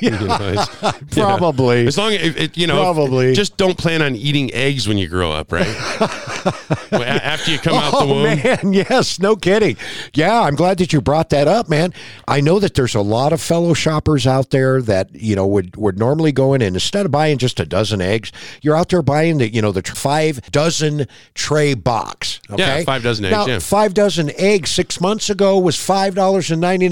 You 0.00 0.10
know, 0.10 0.64
Probably. 1.10 1.86
As 1.86 1.98
long 1.98 2.12
as 2.12 2.22
it, 2.22 2.40
it- 2.40 2.56
you 2.56 2.66
know, 2.66 2.80
Probably. 2.82 3.34
just 3.34 3.56
don't 3.56 3.76
plan 3.76 4.02
on 4.02 4.14
eating 4.14 4.52
eggs 4.54 4.86
when 4.88 4.98
you 4.98 5.08
grow 5.08 5.30
up, 5.32 5.52
right? 5.52 5.66
After 6.92 7.50
you 7.50 7.58
come 7.58 7.74
out 7.76 7.90
the 7.92 7.96
Oh 7.98 8.06
womb. 8.06 8.22
man, 8.24 8.72
yes, 8.72 9.18
no 9.18 9.36
kidding. 9.36 9.76
Yeah, 10.14 10.40
I'm 10.42 10.54
glad 10.54 10.78
that 10.78 10.92
you 10.92 11.00
brought 11.00 11.30
that 11.30 11.48
up, 11.48 11.68
man. 11.68 11.92
I 12.28 12.40
know 12.40 12.58
that 12.58 12.74
there's 12.74 12.94
a 12.94 13.00
lot 13.00 13.32
of 13.32 13.40
fellow 13.40 13.74
shoppers 13.74 14.26
out 14.26 14.50
there 14.50 14.80
that 14.82 15.14
you 15.14 15.34
know 15.36 15.46
would 15.46 15.76
would 15.76 15.98
normally 15.98 16.32
go 16.32 16.54
in 16.54 16.62
and 16.62 16.74
instead 16.76 17.06
of 17.06 17.12
buying 17.12 17.38
just 17.38 17.60
a 17.60 17.66
dozen 17.66 18.00
eggs, 18.00 18.32
you're 18.62 18.76
out 18.76 18.88
there 18.88 19.02
buying 19.02 19.38
the 19.38 19.52
you 19.52 19.62
know 19.62 19.72
the 19.72 19.82
five 19.82 20.40
dozen 20.50 21.06
tray 21.34 21.74
box. 21.74 22.40
Okay, 22.50 22.62
Yeah, 22.80 22.84
five 22.84 23.02
dozen 23.02 23.24
eggs, 23.26 23.32
Now, 23.32 23.46
yeah. 23.46 23.58
five 23.58 23.94
dozen 23.94 24.30
eggs 24.36 24.70
six 24.70 25.00
months 25.00 25.30
ago 25.30 25.58
was 25.58 25.76
five 25.82 26.14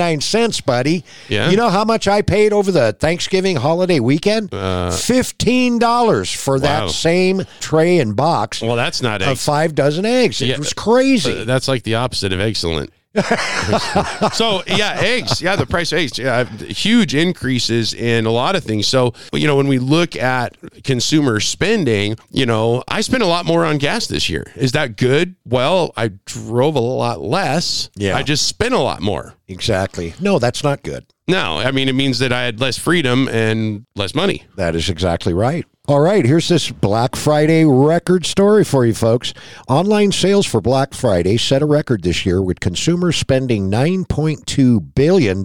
dollars 0.01 0.11
and 0.11 0.11
ninety 0.11 0.15
nine 0.17 0.21
cents, 0.21 0.61
buddy. 0.61 1.05
Yeah. 1.29 1.51
You 1.51 1.57
know 1.57 1.69
how 1.69 1.85
much 1.85 2.09
I 2.09 2.23
paid 2.23 2.53
over 2.53 2.73
the 2.73 2.93
Thanksgiving 2.93 3.57
holiday 3.57 4.01
weekend? 4.01 4.51
Fifteen 4.95 5.79
dollars 5.79 6.33
for 6.33 6.57
Uh, 6.57 6.61
Wow. 6.61 6.87
that 6.87 6.91
same 6.91 7.43
tray 7.61 7.99
and 7.99 8.15
box 8.17 8.61
Well, 8.63 8.77
that's 8.77 9.03
not 9.03 9.23
of 9.23 9.39
five 9.41 9.75
dozen 9.75 10.05
eggs. 10.05 10.41
It 10.43 10.59
was 10.59 10.73
crazy. 10.73 11.41
Uh, 11.43 11.45
That's 11.45 11.69
like 11.69 11.83
the 11.85 11.95
opposite 11.97 12.33
of 12.33 12.41
excellent. 12.41 12.93
so 14.33 14.63
yeah, 14.69 14.97
eggs. 15.01 15.43
Yeah, 15.43 15.57
the 15.57 15.67
price 15.69 15.91
of 15.93 15.99
eggs. 15.99 16.17
Yeah, 16.17 16.45
huge 16.45 17.15
increases 17.15 17.93
in 17.93 18.25
a 18.25 18.31
lot 18.31 18.55
of 18.55 18.63
things. 18.63 18.87
So 18.87 19.15
you 19.33 19.49
know, 19.49 19.57
when 19.57 19.67
we 19.67 19.79
look 19.81 20.15
at 20.15 20.57
consumer 20.85 21.41
spending, 21.41 22.17
you 22.31 22.47
know, 22.47 22.85
I 22.87 23.01
spent 23.01 23.23
a 23.23 23.27
lot 23.27 23.47
more 23.47 23.65
on 23.65 23.79
gas 23.79 24.07
this 24.07 24.29
year. 24.29 24.47
Is 24.55 24.73
that 24.73 24.97
good? 24.97 25.35
Well, 25.45 25.93
I 25.97 26.09
drove 26.25 26.77
a 26.77 26.81
lot 26.81 27.21
less. 27.21 27.91
Yeah. 27.97 28.17
I 28.17 28.23
just 28.23 28.47
spent 28.47 28.75
a 28.75 28.79
lot 28.79 29.01
more. 29.03 29.35
Exactly. 29.49 30.15
No, 30.21 30.39
that's 30.39 30.63
not 30.63 30.85
good. 30.85 31.05
No, 31.27 31.59
I 31.59 31.73
mean 31.73 31.89
it 31.89 31.95
means 31.95 32.21
that 32.21 32.33
I 32.33 32.43
had 32.43 32.61
less 32.61 32.79
freedom 32.79 33.29
and 33.29 33.87
less 33.97 34.15
money. 34.15 34.45
That 34.57 34.77
is 34.77 34.89
exactly 34.89 35.35
right. 35.35 35.65
All 35.91 35.99
right, 35.99 36.25
here's 36.25 36.47
this 36.47 36.71
Black 36.71 37.17
Friday 37.17 37.65
record 37.65 38.25
story 38.25 38.63
for 38.63 38.87
you 38.87 38.95
folks. 38.95 39.35
Online 39.69 40.13
sales 40.13 40.47
for 40.47 40.61
Black 40.61 40.95
Friday 40.95 41.37
set 41.37 41.63
a 41.63 41.67
record 41.67 42.05
this 42.05 42.25
year 42.25 42.41
with 42.41 42.61
consumers 42.61 43.17
spending 43.17 43.69
$9.2 43.69 44.95
billion, 44.95 45.45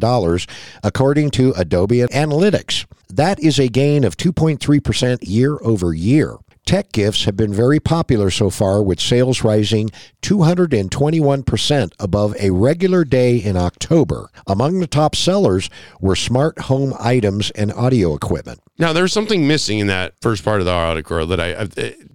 according 0.84 1.32
to 1.32 1.52
Adobe 1.58 1.98
Analytics. 1.98 2.86
That 3.10 3.40
is 3.40 3.58
a 3.58 3.70
gain 3.70 4.04
of 4.04 4.18
2.3% 4.18 5.18
year 5.24 5.58
over 5.64 5.96
year. 5.96 6.38
Tech 6.66 6.92
gifts 6.92 7.26
have 7.26 7.38
been 7.38 7.54
very 7.54 7.80
popular 7.80 8.32
so 8.32 8.50
far, 8.50 8.82
with 8.82 9.00
sales 9.00 9.44
rising 9.44 9.92
221% 10.24 11.92
above 12.00 12.36
a 12.40 12.50
regular 12.50 13.04
day 13.04 13.38
in 13.38 13.56
October. 13.56 14.32
Among 14.48 14.80
the 14.80 14.88
top 14.88 15.16
sellers 15.16 15.70
were 16.02 16.16
smart 16.16 16.62
home 16.62 16.96
items 17.00 17.52
and 17.52 17.72
audio 17.72 18.16
equipment. 18.16 18.62
Now 18.80 18.94
there's 18.94 19.14
something 19.14 19.48
missing 19.48 19.78
in 19.78 19.88
that 19.88 20.16
first 20.22 20.44
part 20.44 20.60
of 20.60 20.66
the 20.66 20.72
article 20.72 21.28
that 21.28 21.40
I, 21.40 21.54
I 21.54 21.66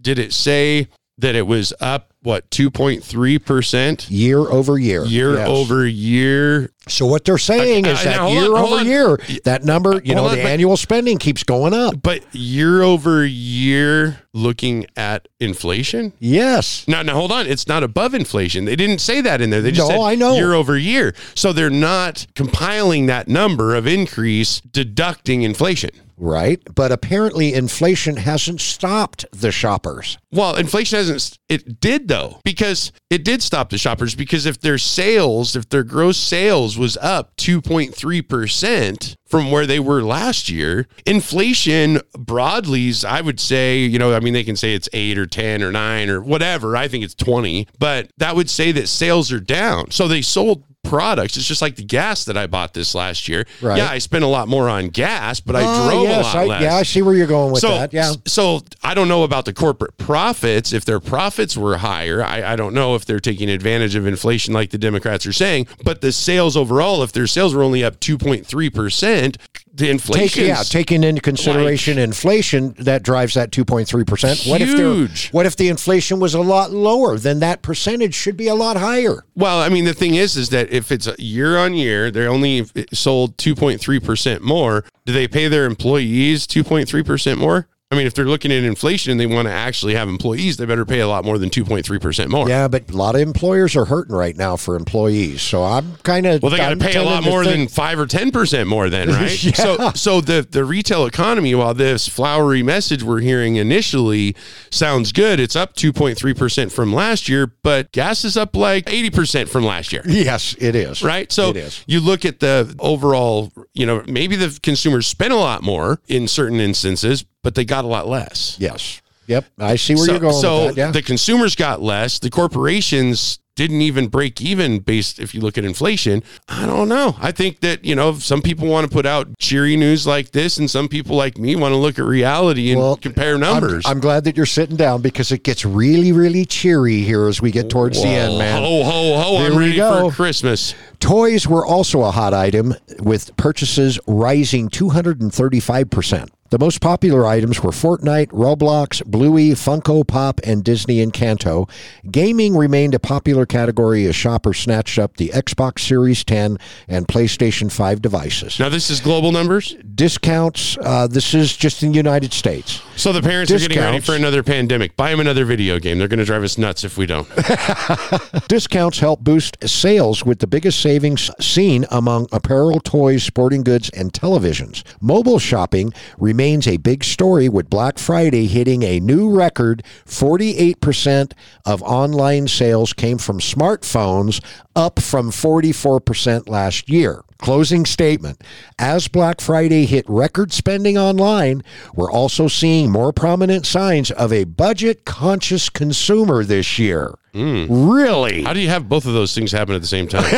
did 0.00 0.18
it 0.18 0.32
say 0.32 0.88
that 1.20 1.34
it 1.34 1.46
was 1.46 1.72
up 1.80 2.08
what 2.22 2.50
2.3 2.50 3.42
percent 3.44 4.10
year 4.10 4.38
over 4.40 4.78
year. 4.78 5.04
year 5.06 5.34
Yes. 5.36 5.48
over 5.48 5.86
year. 5.86 6.70
So 6.86 7.06
what 7.06 7.24
they're 7.24 7.38
saying 7.38 7.86
Okay, 7.86 7.92
is 7.94 8.04
that 8.04 8.30
year 8.30 8.54
on, 8.54 8.62
over 8.62 8.74
on. 8.80 8.86
year, 8.86 9.18
that 9.44 9.64
number, 9.64 10.02
you 10.04 10.14
know, 10.14 10.26
on, 10.26 10.36
the 10.36 10.42
but- 10.42 10.50
annual 10.50 10.76
spending 10.76 11.16
keeps 11.18 11.44
going 11.44 11.72
up. 11.72 11.94
But 12.02 12.22
year 12.34 12.82
over 12.82 13.24
year, 13.24 14.20
looking 14.34 14.86
at 14.96 15.28
inflation. 15.38 16.12
Yes. 16.18 16.84
Now, 16.86 17.00
now 17.02 17.14
hold 17.14 17.32
on. 17.32 17.46
It's 17.46 17.66
not 17.66 17.82
above 17.82 18.12
inflation. 18.14 18.64
They 18.66 18.76
didn't 18.76 18.98
say 19.00 19.20
that 19.22 19.40
in 19.40 19.50
there. 19.50 19.62
They 19.62 19.72
just 19.72 19.88
No, 19.88 19.96
said 19.96 20.04
I 20.04 20.14
know. 20.14 20.34
year 20.34 20.52
over 20.52 20.76
year. 20.76 21.14
So 21.34 21.52
they're 21.52 21.70
not 21.70 22.26
compiling 22.34 23.06
that 23.06 23.28
number 23.28 23.74
of 23.74 23.86
increase, 23.86 24.60
deducting 24.60 25.42
inflation. 25.42 25.90
Right. 26.22 26.60
But 26.74 26.92
apparently 26.92 27.54
inflation 27.54 28.16
hasn't 28.16 28.60
stopped 28.60 29.24
the 29.32 29.50
shoppers. 29.50 30.18
Well, 30.30 30.54
inflation 30.54 30.98
hasn't. 30.98 31.38
It 31.48 31.80
did 31.80 32.08
though, 32.08 32.40
because 32.44 32.92
it 33.08 33.24
did 33.24 33.42
stop 33.42 33.70
the 33.70 33.78
shoppers. 33.78 34.14
Because 34.14 34.44
if 34.44 34.60
their 34.60 34.76
sales, 34.76 35.56
if 35.56 35.70
their 35.70 35.82
gross 35.82 36.18
sales 36.18 36.76
was 36.76 36.98
up 36.98 37.34
two 37.36 37.62
point 37.62 37.94
three 37.94 38.20
percent 38.20 39.16
from 39.26 39.50
where 39.50 39.64
they 39.66 39.80
were 39.80 40.02
last 40.02 40.50
year, 40.50 40.86
inflation 41.06 42.00
broadly, 42.18 42.92
I 43.06 43.22
would 43.22 43.40
say, 43.40 43.78
you 43.78 43.98
know, 43.98 44.14
I 44.14 44.20
mean, 44.20 44.34
they 44.34 44.44
can 44.44 44.56
say 44.56 44.74
it's 44.74 44.90
eight 44.92 45.16
or 45.16 45.26
ten 45.26 45.62
or 45.62 45.72
nine 45.72 46.10
or 46.10 46.20
whatever. 46.20 46.76
I 46.76 46.86
think 46.86 47.02
it's 47.02 47.14
twenty, 47.14 47.66
but 47.78 48.10
that 48.18 48.36
would 48.36 48.50
say 48.50 48.72
that 48.72 48.88
sales 48.88 49.32
are 49.32 49.40
down. 49.40 49.90
So 49.90 50.06
they 50.06 50.20
sold 50.20 50.64
products. 50.82 51.36
It's 51.36 51.46
just 51.46 51.62
like 51.62 51.76
the 51.76 51.84
gas 51.84 52.24
that 52.24 52.36
I 52.36 52.46
bought 52.46 52.74
this 52.74 52.94
last 52.94 53.28
year. 53.28 53.46
Right. 53.60 53.78
Yeah, 53.78 53.88
I 53.90 53.98
spent 53.98 54.24
a 54.24 54.26
lot 54.26 54.48
more 54.48 54.68
on 54.68 54.88
gas, 54.88 55.40
but 55.40 55.54
I 55.56 55.62
Ah, 55.62 55.88
drove 55.88 56.02
yes, 56.04 56.18
a 56.18 56.22
lot 56.22 56.36
I, 56.36 56.44
less 56.46 56.62
Yeah, 56.62 56.74
I 56.74 56.82
see 56.82 57.02
where 57.02 57.14
you're 57.14 57.26
going 57.26 57.52
with 57.52 57.60
so, 57.60 57.68
that. 57.68 57.92
Yeah. 57.92 58.12
So 58.26 58.60
I 58.82 58.94
don't 58.94 59.08
know 59.08 59.22
about 59.22 59.44
the 59.44 59.52
corporate 59.52 59.96
profits. 59.98 60.72
If 60.72 60.84
their 60.84 61.00
profits 61.00 61.56
were 61.56 61.76
higher, 61.78 62.22
I, 62.24 62.52
I 62.52 62.56
don't 62.56 62.74
know 62.74 62.94
if 62.94 63.04
they're 63.04 63.20
taking 63.20 63.48
advantage 63.50 63.94
of 63.94 64.06
inflation 64.06 64.54
like 64.54 64.70
the 64.70 64.78
Democrats 64.78 65.26
are 65.26 65.32
saying. 65.32 65.66
But 65.84 66.00
the 66.00 66.12
sales 66.12 66.56
overall, 66.56 67.02
if 67.02 67.12
their 67.12 67.26
sales 67.26 67.54
were 67.54 67.62
only 67.62 67.84
up 67.84 68.00
2.3%, 68.00 69.36
the 69.72 69.84
Take, 69.84 69.90
inflation. 69.92 70.46
yeah, 70.46 70.62
taking 70.62 71.04
into 71.04 71.20
consideration 71.20 71.96
inflation, 71.96 72.74
that 72.78 73.02
drives 73.02 73.34
that 73.34 73.50
2.3%. 73.52 74.50
What 74.50 74.60
if 74.60 74.68
Huge. 74.70 75.30
what 75.30 75.46
if 75.46 75.56
the 75.56 75.68
inflation 75.68 76.18
was 76.18 76.34
a 76.34 76.40
lot 76.40 76.72
lower? 76.72 77.16
Then 77.18 77.38
that 77.40 77.62
percentage 77.62 78.14
should 78.14 78.36
be 78.36 78.48
a 78.48 78.54
lot 78.54 78.76
higher. 78.76 79.24
Well, 79.36 79.60
I 79.60 79.68
mean, 79.68 79.84
the 79.84 79.94
thing 79.94 80.14
is, 80.16 80.36
is 80.36 80.48
that 80.50 80.70
if 80.72 80.90
it's 80.90 81.08
year 81.18 81.56
on 81.56 81.74
year, 81.74 82.10
they 82.10 82.26
only 82.26 82.66
sold 82.92 83.36
2.3% 83.36 84.40
more. 84.40 84.84
Do 85.06 85.12
they 85.12 85.28
pay 85.28 85.48
their 85.48 85.66
employees 85.66 86.46
2.3% 86.46 87.38
more? 87.38 87.66
I 87.92 87.96
mean, 87.96 88.06
if 88.06 88.14
they're 88.14 88.24
looking 88.24 88.52
at 88.52 88.62
inflation 88.62 89.10
and 89.10 89.18
they 89.18 89.26
want 89.26 89.48
to 89.48 89.52
actually 89.52 89.96
have 89.96 90.08
employees, 90.08 90.56
they 90.56 90.64
better 90.64 90.84
pay 90.86 91.00
a 91.00 91.08
lot 91.08 91.24
more 91.24 91.38
than 91.38 91.50
2.3% 91.50 92.28
more. 92.28 92.48
Yeah, 92.48 92.68
but 92.68 92.88
a 92.88 92.96
lot 92.96 93.16
of 93.16 93.20
employers 93.20 93.74
are 93.74 93.84
hurting 93.84 94.14
right 94.14 94.36
now 94.36 94.54
for 94.56 94.76
employees. 94.76 95.42
So 95.42 95.64
I'm 95.64 95.96
kind 96.04 96.24
of 96.24 96.40
Well, 96.40 96.52
they 96.52 96.58
got 96.58 96.68
to 96.70 96.76
pay 96.76 96.94
a 96.96 97.02
lot 97.02 97.24
more 97.24 97.44
than 97.44 97.66
five 97.66 97.98
or 97.98 98.06
ten 98.06 98.30
percent 98.30 98.68
more, 98.68 98.88
then, 98.90 99.08
right? 99.08 99.42
Yeah. 99.42 99.52
So, 99.54 99.90
so 99.96 100.20
the 100.20 100.46
the 100.48 100.64
retail 100.64 101.04
economy, 101.04 101.52
while 101.56 101.74
this 101.74 102.06
flowery 102.06 102.62
message 102.62 103.02
we're 103.02 103.18
hearing 103.22 103.56
initially 103.56 104.36
sounds 104.70 105.10
good, 105.10 105.40
it's 105.40 105.56
up 105.56 105.74
two 105.74 105.92
point 105.92 106.16
three 106.16 106.32
percent 106.34 106.70
from 106.70 106.92
last 106.92 107.28
year, 107.28 107.52
but 107.64 107.90
gas 107.90 108.24
is 108.24 108.36
up 108.36 108.54
like 108.54 108.88
eighty 108.88 109.10
percent 109.10 109.48
from 109.48 109.64
last 109.64 109.92
year. 109.92 110.02
Yes, 110.06 110.54
it 110.60 110.76
is. 110.76 111.02
Right. 111.02 111.32
So 111.32 111.50
It 111.50 111.56
is. 111.56 111.82
you 111.88 111.98
look 111.98 112.24
at 112.24 112.38
the 112.38 112.72
overall, 112.78 113.52
you 113.74 113.84
know, 113.84 114.04
maybe 114.06 114.36
the 114.36 114.56
consumers 114.62 115.08
spent 115.08 115.32
a 115.32 115.36
lot 115.36 115.64
more 115.64 116.00
in 116.06 116.28
certain 116.28 116.60
instances, 116.60 117.24
but 117.42 117.54
they 117.54 117.64
got 117.64 117.84
a 117.84 117.88
lot 117.88 118.06
less. 118.08 118.56
Yes. 118.58 119.00
Yep. 119.26 119.44
I 119.60 119.76
see 119.76 119.94
where 119.94 120.06
so, 120.06 120.12
you're 120.12 120.20
going 120.20 120.34
so 120.34 120.66
with 120.66 120.74
that. 120.74 120.80
Yeah. 120.80 120.90
the 120.90 121.02
consumers 121.02 121.54
got 121.54 121.80
less. 121.80 122.18
The 122.18 122.30
corporations 122.30 123.38
didn't 123.54 123.82
even 123.82 124.08
break 124.08 124.40
even 124.40 124.78
based 124.78 125.20
if 125.20 125.34
you 125.34 125.40
look 125.40 125.58
at 125.58 125.64
inflation. 125.64 126.22
I 126.48 126.64
don't 126.66 126.88
know. 126.88 127.14
I 127.20 127.30
think 127.30 127.60
that, 127.60 127.84
you 127.84 127.94
know, 127.94 128.14
some 128.14 128.40
people 128.42 128.66
want 128.66 128.88
to 128.88 128.92
put 128.92 129.04
out 129.06 129.28
cheery 129.38 129.76
news 129.76 130.06
like 130.06 130.30
this 130.32 130.56
and 130.56 130.68
some 130.70 130.88
people 130.88 131.14
like 131.14 131.36
me 131.36 131.54
want 131.56 131.72
to 131.72 131.76
look 131.76 131.98
at 131.98 132.04
reality 132.06 132.72
and 132.72 132.80
Well, 132.80 132.96
compare 132.96 133.32
I'm- 133.32 133.40
numbers. 133.40 133.84
I'm, 133.86 134.00
glad 134.00 134.24
that 134.24 134.36
you're 134.36 134.46
sitting 134.46 134.76
down 134.76 135.02
because 135.02 135.30
it 135.30 135.44
gets 135.44 135.64
really, 135.64 136.10
really 136.10 136.44
cheery 136.46 137.02
here 137.02 137.28
as 137.28 137.40
we 137.42 137.50
get 137.50 137.68
towards 137.70 138.00
the 138.00 138.08
end, 138.08 138.38
man. 138.38 138.62
Ho 138.62 138.82
ho 138.82 139.16
ho! 139.22 139.36
Here 139.38 139.46
I'm 139.50 139.56
we 139.56 139.64
ready 139.66 139.76
go. 139.76 140.08
for 140.08 140.16
Christmas. 140.16 140.74
Toys 140.98 141.46
were 141.46 141.66
also 141.66 142.02
a 142.02 142.10
hot 142.10 142.32
item, 142.32 142.74
with 142.98 143.36
purchases 143.36 144.00
rising 144.06 144.70
235%. 144.70 146.28
The 146.50 146.58
most 146.58 146.80
popular 146.80 147.26
items 147.26 147.62
were 147.62 147.70
Fortnite, 147.70 148.26
Roblox, 148.30 149.04
Bluey, 149.06 149.50
Funko 149.50 150.04
Pop, 150.04 150.40
and 150.42 150.64
Disney 150.64 150.96
Encanto. 150.96 151.70
Gaming 152.10 152.56
remained 152.56 152.92
a 152.92 152.98
popular 152.98 153.46
category 153.46 154.04
as 154.06 154.16
shoppers 154.16 154.58
snatched 154.58 154.98
up 154.98 155.16
the 155.16 155.28
Xbox 155.28 155.78
Series 155.78 156.24
X 156.26 156.56
and 156.88 157.06
PlayStation 157.06 157.70
5 157.70 158.02
devices. 158.02 158.58
Now 158.58 158.68
this 158.68 158.90
is 158.90 158.98
global 158.98 159.30
numbers. 159.30 159.76
Discounts, 159.94 160.76
uh, 160.82 161.06
this 161.06 161.34
is 161.34 161.56
just 161.56 161.84
in 161.84 161.90
the 161.90 161.96
United 161.96 162.32
States. 162.32 162.82
So 162.96 163.12
the 163.12 163.22
parents 163.22 163.52
are 163.52 163.58
getting 163.58 163.78
ready 163.78 164.00
for 164.00 164.16
another 164.16 164.42
pandemic. 164.42 164.96
Buy 164.96 165.12
them 165.12 165.20
another 165.20 165.44
video 165.44 165.78
game. 165.78 165.98
They're 166.00 166.08
going 166.08 166.18
to 166.18 166.24
drive 166.24 166.42
us 166.42 166.58
nuts 166.58 166.82
if 166.82 166.98
we 166.98 167.06
don't. 167.06 167.28
Discounts 168.48 168.98
help 168.98 169.20
boost 169.20 169.56
sales 169.68 170.24
with 170.26 170.40
the 170.40 170.48
biggest 170.48 170.80
savings 170.80 171.30
seen 171.38 171.86
among 171.92 172.26
apparel, 172.32 172.80
toys, 172.80 173.22
sporting 173.22 173.62
goods, 173.62 173.88
and 173.90 174.12
televisions. 174.12 174.82
Mobile 175.00 175.38
shopping 175.38 175.92
remains 176.40 176.66
a 176.66 176.78
big 176.78 177.04
story 177.04 177.50
with 177.50 177.68
Black 177.68 177.98
Friday 177.98 178.46
hitting 178.46 178.82
a 178.82 178.98
new 178.98 179.30
record. 179.30 179.82
48% 180.06 181.32
of 181.66 181.82
online 181.82 182.48
sales 182.48 182.94
came 182.94 183.18
from 183.18 183.40
smartphones, 183.40 184.42
up 184.76 185.00
from 185.00 185.30
44% 185.30 186.48
last 186.48 186.88
year. 186.88 187.22
Closing 187.38 187.86
statement. 187.86 188.42
As 188.78 189.08
Black 189.08 189.40
Friday 189.40 189.86
hit 189.86 190.04
record 190.08 190.52
spending 190.52 190.98
online, 190.98 191.62
we're 191.94 192.10
also 192.10 192.48
seeing 192.48 192.90
more 192.90 193.12
prominent 193.12 193.64
signs 193.64 194.10
of 194.10 194.32
a 194.32 194.44
budget 194.44 195.04
conscious 195.06 195.70
consumer 195.70 196.44
this 196.44 196.78
year. 196.78 197.14
Hmm. 197.32 197.66
Really? 197.88 198.42
How 198.42 198.52
do 198.52 198.60
you 198.60 198.68
have 198.68 198.88
both 198.88 199.06
of 199.06 199.12
those 199.12 199.32
things 199.34 199.52
happen 199.52 199.74
at 199.74 199.80
the 199.80 199.86
same 199.86 200.08
time? 200.08 200.24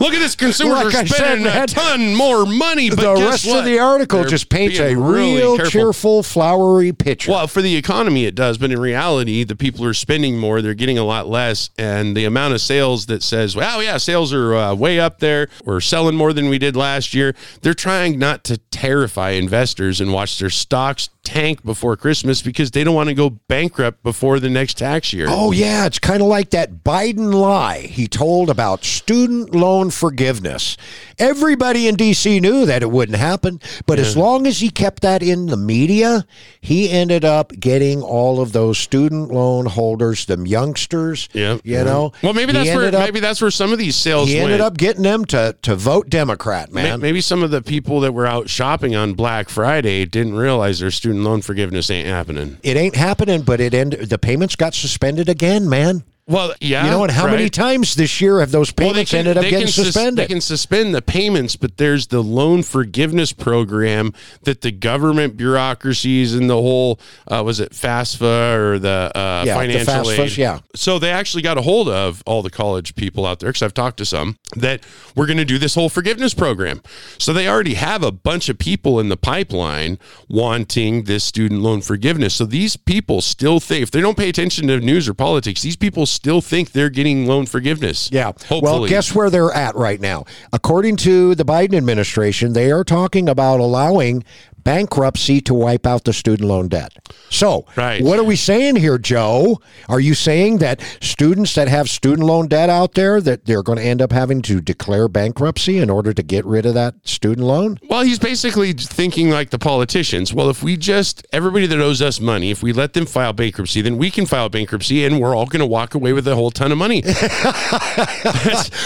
Look 0.00 0.14
at 0.14 0.20
this 0.20 0.36
consumer 0.36 0.74
Like 0.74 0.86
are 0.86 0.90
said, 0.92 1.08
spending 1.08 1.46
a 1.46 1.66
ton 1.66 2.14
more 2.14 2.46
money, 2.46 2.88
but 2.90 3.16
the 3.16 3.26
rest 3.26 3.44
what? 3.46 3.58
of 3.60 3.64
the 3.64 3.80
article 3.80 4.20
They're 4.20 4.28
just 4.28 4.48
paints 4.48 4.78
a 4.78 4.94
really 4.94 5.36
real 5.36 5.56
careful. 5.56 5.70
cheerful, 5.72 6.22
flowery 6.22 6.92
picture. 6.92 7.32
Well, 7.32 7.48
for 7.48 7.60
the 7.62 7.74
economy, 7.74 8.26
it 8.26 8.36
does, 8.36 8.58
but 8.58 8.70
in 8.70 8.78
reality, 8.78 9.42
the 9.42 9.56
people 9.56 9.84
are 9.84 9.94
spending 9.94 10.38
more. 10.38 10.62
They're 10.62 10.74
getting 10.74 10.98
a 10.98 11.04
lot 11.04 11.28
less, 11.28 11.70
and 11.76 12.16
the 12.16 12.24
amount 12.24 12.47
of 12.52 12.60
sales 12.60 13.06
that 13.06 13.22
says, 13.22 13.54
"Wow, 13.56 13.80
yeah, 13.80 13.96
sales 13.96 14.32
are 14.32 14.54
uh, 14.54 14.74
way 14.74 14.98
up 15.00 15.18
there. 15.20 15.48
We're 15.64 15.80
selling 15.80 16.16
more 16.16 16.32
than 16.32 16.48
we 16.48 16.58
did 16.58 16.76
last 16.76 17.14
year." 17.14 17.34
They're 17.62 17.74
trying 17.74 18.18
not 18.18 18.44
to 18.44 18.58
terrify 18.58 19.30
investors 19.30 20.00
and 20.00 20.12
watch 20.12 20.38
their 20.38 20.50
stocks 20.50 21.08
tank 21.28 21.62
before 21.62 21.94
Christmas 21.94 22.40
because 22.40 22.70
they 22.70 22.82
don't 22.82 22.94
want 22.94 23.10
to 23.10 23.14
go 23.14 23.28
bankrupt 23.28 24.02
before 24.02 24.40
the 24.40 24.48
next 24.48 24.78
tax 24.78 25.12
year. 25.12 25.26
Oh, 25.28 25.52
yeah, 25.52 25.84
it's 25.84 25.98
kind 25.98 26.22
of 26.22 26.28
like 26.28 26.50
that 26.50 26.82
Biden 26.82 27.34
lie 27.34 27.80
he 27.80 28.08
told 28.08 28.48
about 28.48 28.82
student 28.82 29.54
loan 29.54 29.90
forgiveness. 29.90 30.78
Everybody 31.18 31.86
in 31.86 31.96
D.C. 31.96 32.40
knew 32.40 32.64
that 32.64 32.82
it 32.82 32.90
wouldn't 32.90 33.18
happen, 33.18 33.60
but 33.86 33.98
as 33.98 34.16
long 34.16 34.46
as 34.46 34.60
he 34.60 34.70
kept 34.70 35.02
that 35.02 35.22
in 35.22 35.46
the 35.46 35.56
media, 35.56 36.24
he 36.60 36.88
ended 36.88 37.24
up 37.24 37.52
getting 37.58 38.00
all 38.00 38.40
of 38.40 38.52
those 38.52 38.78
student 38.78 39.30
loan 39.30 39.66
holders, 39.66 40.24
them 40.26 40.46
youngsters, 40.46 41.28
Yeah, 41.34 41.58
you 41.62 41.84
know. 41.84 42.12
Well, 42.22 42.32
maybe 42.46 42.52
that's 42.52 42.74
where 42.74 42.86
up- 42.88 42.92
maybe 43.04 43.20
that's 43.20 43.40
where 43.40 43.50
some 43.50 43.72
of 43.72 43.78
these 43.78 43.96
sales 43.96 44.28
He 44.28 44.36
went. 44.36 44.46
ended 44.46 44.60
up 44.60 44.76
getting 44.76 45.02
them 45.02 45.24
to, 45.26 45.56
to 45.62 45.76
vote 45.76 46.08
Democrat, 46.08 46.72
man. 46.72 47.00
Maybe 47.00 47.20
some 47.20 47.42
of 47.42 47.50
the 47.50 47.62
people 47.62 48.00
that 48.00 48.12
were 48.12 48.26
out 48.26 48.48
shopping 48.48 48.94
on 48.94 49.14
Black 49.14 49.48
Friday 49.48 50.04
didn't 50.04 50.34
realize 50.34 50.78
their 50.78 50.90
student 50.90 51.24
loan 51.24 51.42
forgiveness 51.42 51.90
ain't 51.90 52.08
happening. 52.08 52.58
It 52.62 52.76
ain't 52.76 52.96
happening, 52.96 53.42
but 53.42 53.60
it 53.60 53.74
ended. 53.74 54.08
The 54.08 54.18
payments 54.18 54.56
got 54.56 54.74
suspended 54.74 55.28
again, 55.28 55.68
man. 55.68 56.04
Well, 56.28 56.52
yeah. 56.60 56.84
You 56.84 56.90
know, 56.90 56.98
what? 56.98 57.10
how 57.10 57.26
many 57.26 57.48
times 57.48 57.94
this 57.94 58.20
year 58.20 58.40
have 58.40 58.50
those 58.50 58.70
Well, 58.76 58.90
payments 58.90 59.14
ended 59.14 59.38
up 59.38 59.44
getting 59.44 59.60
can 59.60 59.68
sus- 59.68 59.86
suspended? 59.86 60.16
they 60.16 60.26
can 60.26 60.40
suspend 60.42 60.94
the 60.94 61.00
payments, 61.00 61.56
but 61.56 61.78
there's 61.78 62.08
the 62.08 62.22
loan 62.22 62.62
forgiveness 62.62 63.32
program 63.32 64.12
that 64.42 64.60
the 64.60 64.70
government 64.70 65.38
bureaucracies 65.38 66.34
and 66.34 66.50
the 66.50 66.54
whole 66.56 67.00
uh, 67.28 67.42
was 67.42 67.60
it 67.60 67.72
FAFSA 67.72 68.56
or 68.58 68.78
the 68.78 69.10
uh, 69.14 69.44
Yeah, 69.46 69.54
the 69.54 69.60
financial 69.84 69.94
FAFSAs, 70.12 70.18
aid. 70.32 70.36
yeah. 70.36 70.58
So 70.76 70.98
they 70.98 71.10
actually 71.10 71.42
got 71.42 71.56
a 71.56 71.62
hold 71.62 71.88
of 71.88 72.22
all 72.26 72.42
the 72.42 72.50
college 72.50 72.94
people 72.94 73.24
out 73.24 73.40
there 73.40 73.48
because 73.48 73.62
I've 73.62 73.72
talked 73.74 73.96
to 73.96 74.04
some 74.04 74.36
that 74.56 74.82
we're 75.14 75.26
going 75.26 75.38
to 75.38 75.44
do 75.46 75.56
this 75.58 75.74
whole 75.74 75.88
forgiveness 75.88 76.34
program. 76.34 76.82
So 77.18 77.32
they 77.32 77.48
already 77.48 77.74
have 77.74 78.02
a 78.02 78.12
bunch 78.12 78.50
of 78.50 78.58
people 78.58 79.00
in 79.00 79.08
the 79.08 79.16
pipeline 79.16 79.98
wanting 80.28 81.04
this 81.04 81.24
student 81.24 81.62
loan 81.62 81.80
forgiveness. 81.80 82.34
So 82.34 82.44
these 82.44 82.76
people 82.76 83.22
still 83.22 83.60
think 83.60 83.82
if 83.82 83.90
they 83.90 84.00
don't 84.02 84.16
pay 84.16 84.28
attention 84.28 84.66
to 84.68 84.78
news 84.80 85.08
or 85.08 85.14
politics, 85.14 85.62
these 85.62 85.76
people 85.76 86.04
still 86.18 86.40
think 86.40 86.72
they're 86.72 86.90
getting 86.90 87.26
loan 87.26 87.46
forgiveness. 87.46 88.10
Yeah. 88.10 88.32
Hopefully. 88.32 88.60
Well, 88.62 88.88
guess 88.88 89.14
where 89.14 89.30
they're 89.30 89.52
at 89.52 89.76
right 89.76 90.00
now? 90.00 90.24
According 90.52 90.96
to 90.96 91.36
the 91.36 91.44
Biden 91.44 91.74
administration, 91.74 92.54
they 92.54 92.72
are 92.72 92.82
talking 92.82 93.28
about 93.28 93.60
allowing 93.60 94.24
bankruptcy 94.64 95.40
to 95.42 95.54
wipe 95.54 95.86
out 95.86 96.04
the 96.04 96.12
student 96.12 96.48
loan 96.48 96.68
debt. 96.68 96.92
So, 97.30 97.64
Right. 97.76 98.02
what 98.02 98.18
are 98.18 98.24
we 98.24 98.36
saying 98.36 98.76
here, 98.76 98.98
Joe? 98.98 99.60
Are 99.88 100.00
you 100.00 100.14
saying 100.14 100.58
that 100.58 100.80
students 101.00 101.54
that 101.54 101.68
have 101.68 101.88
student 101.88 102.26
loan 102.26 102.48
debt 102.48 102.68
out 102.70 102.94
there 102.94 103.20
that 103.20 103.46
they're 103.46 103.62
going 103.62 103.78
to 103.78 103.84
end 103.84 104.02
up 104.02 104.12
having 104.12 104.42
to 104.42 104.60
declare 104.60 105.08
bankruptcy 105.08 105.78
in 105.78 105.90
order 105.90 106.12
to 106.12 106.22
get 106.22 106.44
rid 106.44 106.66
of 106.66 106.74
that 106.74 106.94
student 107.04 107.46
loan? 107.46 107.78
Well, 107.88 108.02
he's 108.02 108.18
basically 108.18 108.72
thinking 108.72 109.30
like 109.30 109.50
the 109.50 109.58
politicians. 109.58 110.32
Well, 110.34 110.50
if 110.50 110.62
we 110.62 110.76
just, 110.76 111.26
everybody 111.32 111.66
that 111.66 111.80
owes 111.80 112.02
us 112.02 112.20
money, 112.20 112.50
if 112.50 112.62
we 112.62 112.72
let 112.72 112.92
them 112.92 113.06
file 113.06 113.32
bankruptcy, 113.32 113.80
then 113.80 113.96
we 113.98 114.10
can 114.10 114.26
file 114.26 114.48
bankruptcy 114.48 115.04
and 115.04 115.20
we're 115.20 115.34
all 115.34 115.46
going 115.46 115.60
to 115.60 115.66
walk 115.66 115.94
away 115.94 116.12
with 116.12 116.26
a 116.28 116.34
whole 116.34 116.50
ton 116.50 116.72
of 116.72 116.78
money. 116.78 117.02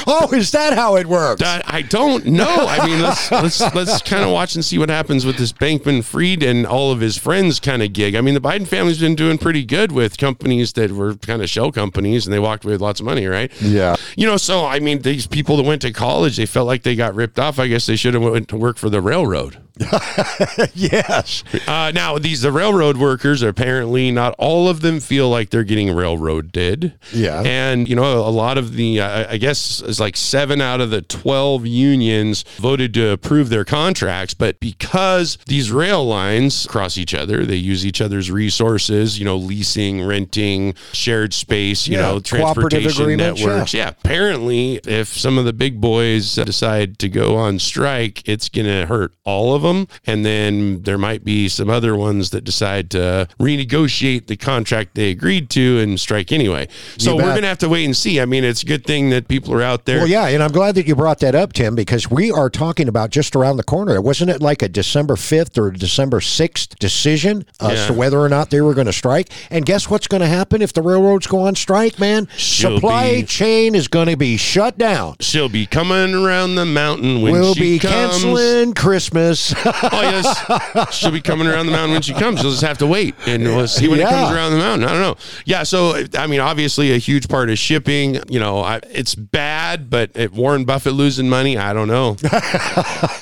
Oh, 0.06 0.30
is 0.32 0.50
that 0.52 0.74
how 0.74 0.96
it 0.96 1.06
works? 1.06 1.42
I, 1.44 1.82
don't 1.82 2.26
know. 2.26 2.66
I 2.68 2.86
mean, 2.86 3.00
let's 3.00 3.30
let's 3.30 3.60
let's 3.74 4.02
kind 4.02 4.24
of 4.24 4.30
watch 4.30 4.54
and 4.54 4.64
see 4.64 4.78
what 4.78 4.88
happens 4.88 5.24
with 5.26 5.36
this 5.36 5.52
Bankman 5.62 6.02
Fried 6.02 6.42
and 6.42 6.66
all 6.66 6.90
of 6.90 6.98
his 6.98 7.16
friends 7.16 7.60
kind 7.60 7.84
of 7.84 7.92
gig. 7.92 8.16
I 8.16 8.20
mean, 8.20 8.34
the 8.34 8.40
Biden 8.40 8.66
family's 8.66 8.98
been 8.98 9.14
doing 9.14 9.38
pretty 9.38 9.64
good 9.64 9.92
with 9.92 10.18
companies 10.18 10.72
that 10.72 10.90
were 10.90 11.14
kind 11.14 11.40
of 11.40 11.48
shell 11.48 11.70
companies, 11.70 12.26
and 12.26 12.34
they 12.34 12.40
walked 12.40 12.64
away 12.64 12.74
with 12.74 12.80
lots 12.80 12.98
of 12.98 13.06
money, 13.06 13.26
right? 13.26 13.48
Yeah. 13.60 13.94
You 14.16 14.26
know, 14.26 14.36
so 14.36 14.66
I 14.66 14.80
mean, 14.80 15.02
these 15.02 15.28
people 15.28 15.56
that 15.58 15.62
went 15.62 15.82
to 15.82 15.92
college, 15.92 16.36
they 16.36 16.46
felt 16.46 16.66
like 16.66 16.82
they 16.82 16.96
got 16.96 17.14
ripped 17.14 17.38
off. 17.38 17.60
I 17.60 17.68
guess 17.68 17.86
they 17.86 17.94
should 17.94 18.14
have 18.14 18.24
went 18.24 18.48
to 18.48 18.56
work 18.56 18.76
for 18.76 18.90
the 18.90 19.00
railroad. 19.00 19.61
yes. 20.74 21.44
Uh, 21.66 21.92
now, 21.94 22.18
these 22.18 22.42
the 22.42 22.52
railroad 22.52 22.96
workers 22.96 23.42
apparently 23.42 24.10
not 24.10 24.34
all 24.38 24.68
of 24.68 24.80
them 24.80 25.00
feel 25.00 25.28
like 25.28 25.50
they're 25.50 25.64
getting 25.64 25.94
railroaded. 25.94 26.94
Yeah. 27.12 27.42
and 27.44 27.88
you 27.88 27.96
know 27.96 28.18
a 28.26 28.30
lot 28.30 28.58
of 28.58 28.74
the 28.74 29.00
uh, 29.00 29.30
I 29.32 29.36
guess 29.38 29.80
it's 29.80 30.00
like 30.00 30.16
seven 30.16 30.60
out 30.60 30.80
of 30.80 30.90
the 30.90 31.02
twelve 31.02 31.66
unions 31.66 32.44
voted 32.58 32.94
to 32.94 33.10
approve 33.10 33.48
their 33.48 33.64
contracts, 33.64 34.34
but 34.34 34.58
because 34.60 35.38
these 35.46 35.70
rail 35.70 36.04
lines 36.04 36.66
cross 36.66 36.98
each 36.98 37.14
other, 37.14 37.44
they 37.44 37.56
use 37.56 37.84
each 37.86 38.00
other's 38.00 38.30
resources. 38.30 39.18
You 39.18 39.24
know, 39.24 39.36
leasing, 39.36 40.04
renting, 40.04 40.74
shared 40.92 41.34
space. 41.34 41.86
You 41.86 41.96
Yeah, 41.96 42.02
know, 42.02 42.20
transportation 42.20 43.02
agreements, 43.02 43.40
yeah. 43.40 43.46
networks. 43.46 43.74
Yeah. 43.74 43.88
Apparently, 43.90 44.80
if 44.86 45.08
some 45.08 45.38
of 45.38 45.44
the 45.44 45.52
big 45.52 45.80
boys 45.80 46.34
decide 46.34 46.98
to 47.00 47.08
go 47.08 47.36
on 47.36 47.58
strike, 47.58 48.26
it's 48.28 48.48
going 48.48 48.66
to 48.66 48.86
hurt 48.86 49.12
all 49.24 49.54
of 49.54 49.61
them. 49.62 49.88
And 50.06 50.24
then 50.24 50.82
there 50.82 50.98
might 50.98 51.24
be 51.24 51.48
some 51.48 51.70
other 51.70 51.94
ones 51.96 52.30
that 52.30 52.44
decide 52.44 52.90
to 52.90 53.28
renegotiate 53.40 54.26
the 54.26 54.36
contract 54.36 54.94
they 54.94 55.10
agreed 55.10 55.50
to 55.50 55.78
and 55.78 55.98
strike 55.98 56.32
anyway. 56.32 56.68
So 56.98 57.16
we're 57.16 57.22
going 57.22 57.42
to 57.42 57.48
have 57.48 57.58
to 57.58 57.68
wait 57.68 57.84
and 57.84 57.96
see. 57.96 58.20
I 58.20 58.24
mean, 58.26 58.44
it's 58.44 58.62
a 58.62 58.66
good 58.66 58.84
thing 58.84 59.10
that 59.10 59.28
people 59.28 59.52
are 59.54 59.62
out 59.62 59.84
there. 59.84 59.98
Well, 59.98 60.08
yeah, 60.08 60.26
and 60.28 60.42
I'm 60.42 60.52
glad 60.52 60.74
that 60.76 60.86
you 60.86 60.94
brought 60.96 61.20
that 61.20 61.34
up, 61.34 61.52
Tim, 61.52 61.74
because 61.74 62.10
we 62.10 62.30
are 62.30 62.50
talking 62.50 62.88
about 62.88 63.10
just 63.10 63.34
around 63.36 63.56
the 63.56 63.62
corner. 63.64 64.00
Wasn't 64.00 64.30
it 64.30 64.40
like 64.42 64.62
a 64.62 64.68
December 64.68 65.14
5th 65.16 65.58
or 65.58 65.70
December 65.70 66.20
6th 66.20 66.78
decision 66.78 67.44
as 67.60 67.78
Yeah. 67.80 67.86
to 67.88 67.92
whether 67.92 68.18
or 68.18 68.28
not 68.28 68.50
they 68.50 68.60
were 68.60 68.74
going 68.74 68.86
to 68.86 68.92
strike? 68.92 69.28
And 69.50 69.64
guess 69.64 69.88
what's 69.90 70.06
going 70.06 70.20
to 70.20 70.26
happen 70.26 70.62
if 70.62 70.72
the 70.72 70.82
railroads 70.82 71.26
go 71.26 71.40
on 71.40 71.54
strike, 71.54 71.98
man? 71.98 72.28
She'll 72.36 72.76
Supply 72.76 73.16
be- 73.16 73.22
chain 73.24 73.74
is 73.74 73.88
going 73.88 74.08
to 74.08 74.16
be 74.16 74.36
shut 74.36 74.78
down. 74.78 75.16
She'll 75.20 75.48
be 75.48 75.66
coming 75.66 76.14
around 76.14 76.54
the 76.56 76.64
mountain 76.64 77.22
when 77.22 77.32
we'll 77.32 77.54
be 77.54 77.78
comes. 77.78 77.92
canceling 78.22 78.74
Christmas. 78.74 79.51
Oh 79.94 80.00
yes, 80.02 80.94
she'll 80.94 81.10
be 81.10 81.20
coming 81.20 81.46
around 81.46 81.66
the 81.66 81.72
mountain 81.72 81.92
when 81.92 82.02
she 82.02 82.14
comes. 82.14 82.40
She'll 82.40 82.50
just 82.50 82.62
have 82.62 82.78
to 82.78 82.86
wait, 82.86 83.14
and 83.26 83.42
we'll 83.44 83.68
see 83.68 83.88
when 83.88 84.00
it 84.00 84.08
comes 84.08 84.34
around 84.34 84.52
the 84.52 84.58
mountain. 84.58 84.88
I 84.88 84.92
don't 84.92 85.00
know. 85.00 85.16
Yeah, 85.44 85.62
so 85.64 86.04
I 86.16 86.26
mean, 86.26 86.40
obviously, 86.40 86.92
a 86.92 86.98
huge 86.98 87.28
part 87.28 87.50
is 87.50 87.58
shipping. 87.58 88.20
You 88.28 88.40
know, 88.40 88.60
I, 88.60 88.80
it's 88.90 89.14
bad, 89.14 89.90
but 89.90 90.10
if 90.14 90.32
Warren 90.32 90.64
Buffett 90.64 90.94
losing 90.94 91.28
money, 91.28 91.56
I 91.58 91.72
don't 91.72 91.88
know. 91.88 92.16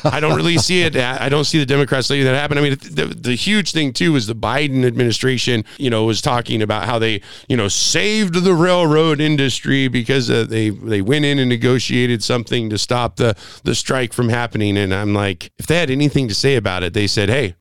I 0.04 0.18
don't 0.20 0.36
really 0.36 0.58
see 0.58 0.82
it. 0.82 0.96
I 0.96 1.26
I 1.26 1.28
don't 1.28 1.44
see 1.44 1.58
the 1.58 1.66
Democrats 1.66 2.10
letting 2.10 2.24
that 2.26 2.34
happen. 2.34 2.58
I 2.58 2.60
mean, 2.60 2.76
the, 2.80 3.06
the 3.06 3.34
huge 3.34 3.72
thing 3.72 3.92
too 3.92 4.16
is 4.16 4.26
the 4.26 4.34
Biden 4.34 4.84
administration. 4.84 5.64
You 5.78 5.90
know, 5.90 6.04
was 6.04 6.20
talking 6.20 6.62
about 6.62 6.84
how 6.84 6.98
they, 6.98 7.20
you 7.48 7.56
know, 7.56 7.68
saved 7.68 8.34
the 8.34 8.54
railroad 8.54 9.20
industry 9.20 9.88
because 9.88 10.30
uh, 10.30 10.44
they 10.44 10.70
they 10.70 11.02
went 11.02 11.24
in 11.24 11.38
and 11.38 11.48
negotiated 11.48 12.22
something 12.22 12.70
to 12.70 12.78
stop 12.78 13.16
the 13.16 13.36
the 13.64 13.74
strike 13.74 14.12
from 14.12 14.28
happening. 14.28 14.76
And 14.76 14.94
I'm 14.94 15.14
like, 15.14 15.50
if 15.58 15.66
they 15.66 15.78
had 15.78 15.90
anything 15.90 16.19
to 16.28 16.34
say 16.34 16.56
about 16.56 16.82
it, 16.82 16.92
they 16.94 17.06
said, 17.06 17.28
"Hey, 17.28 17.54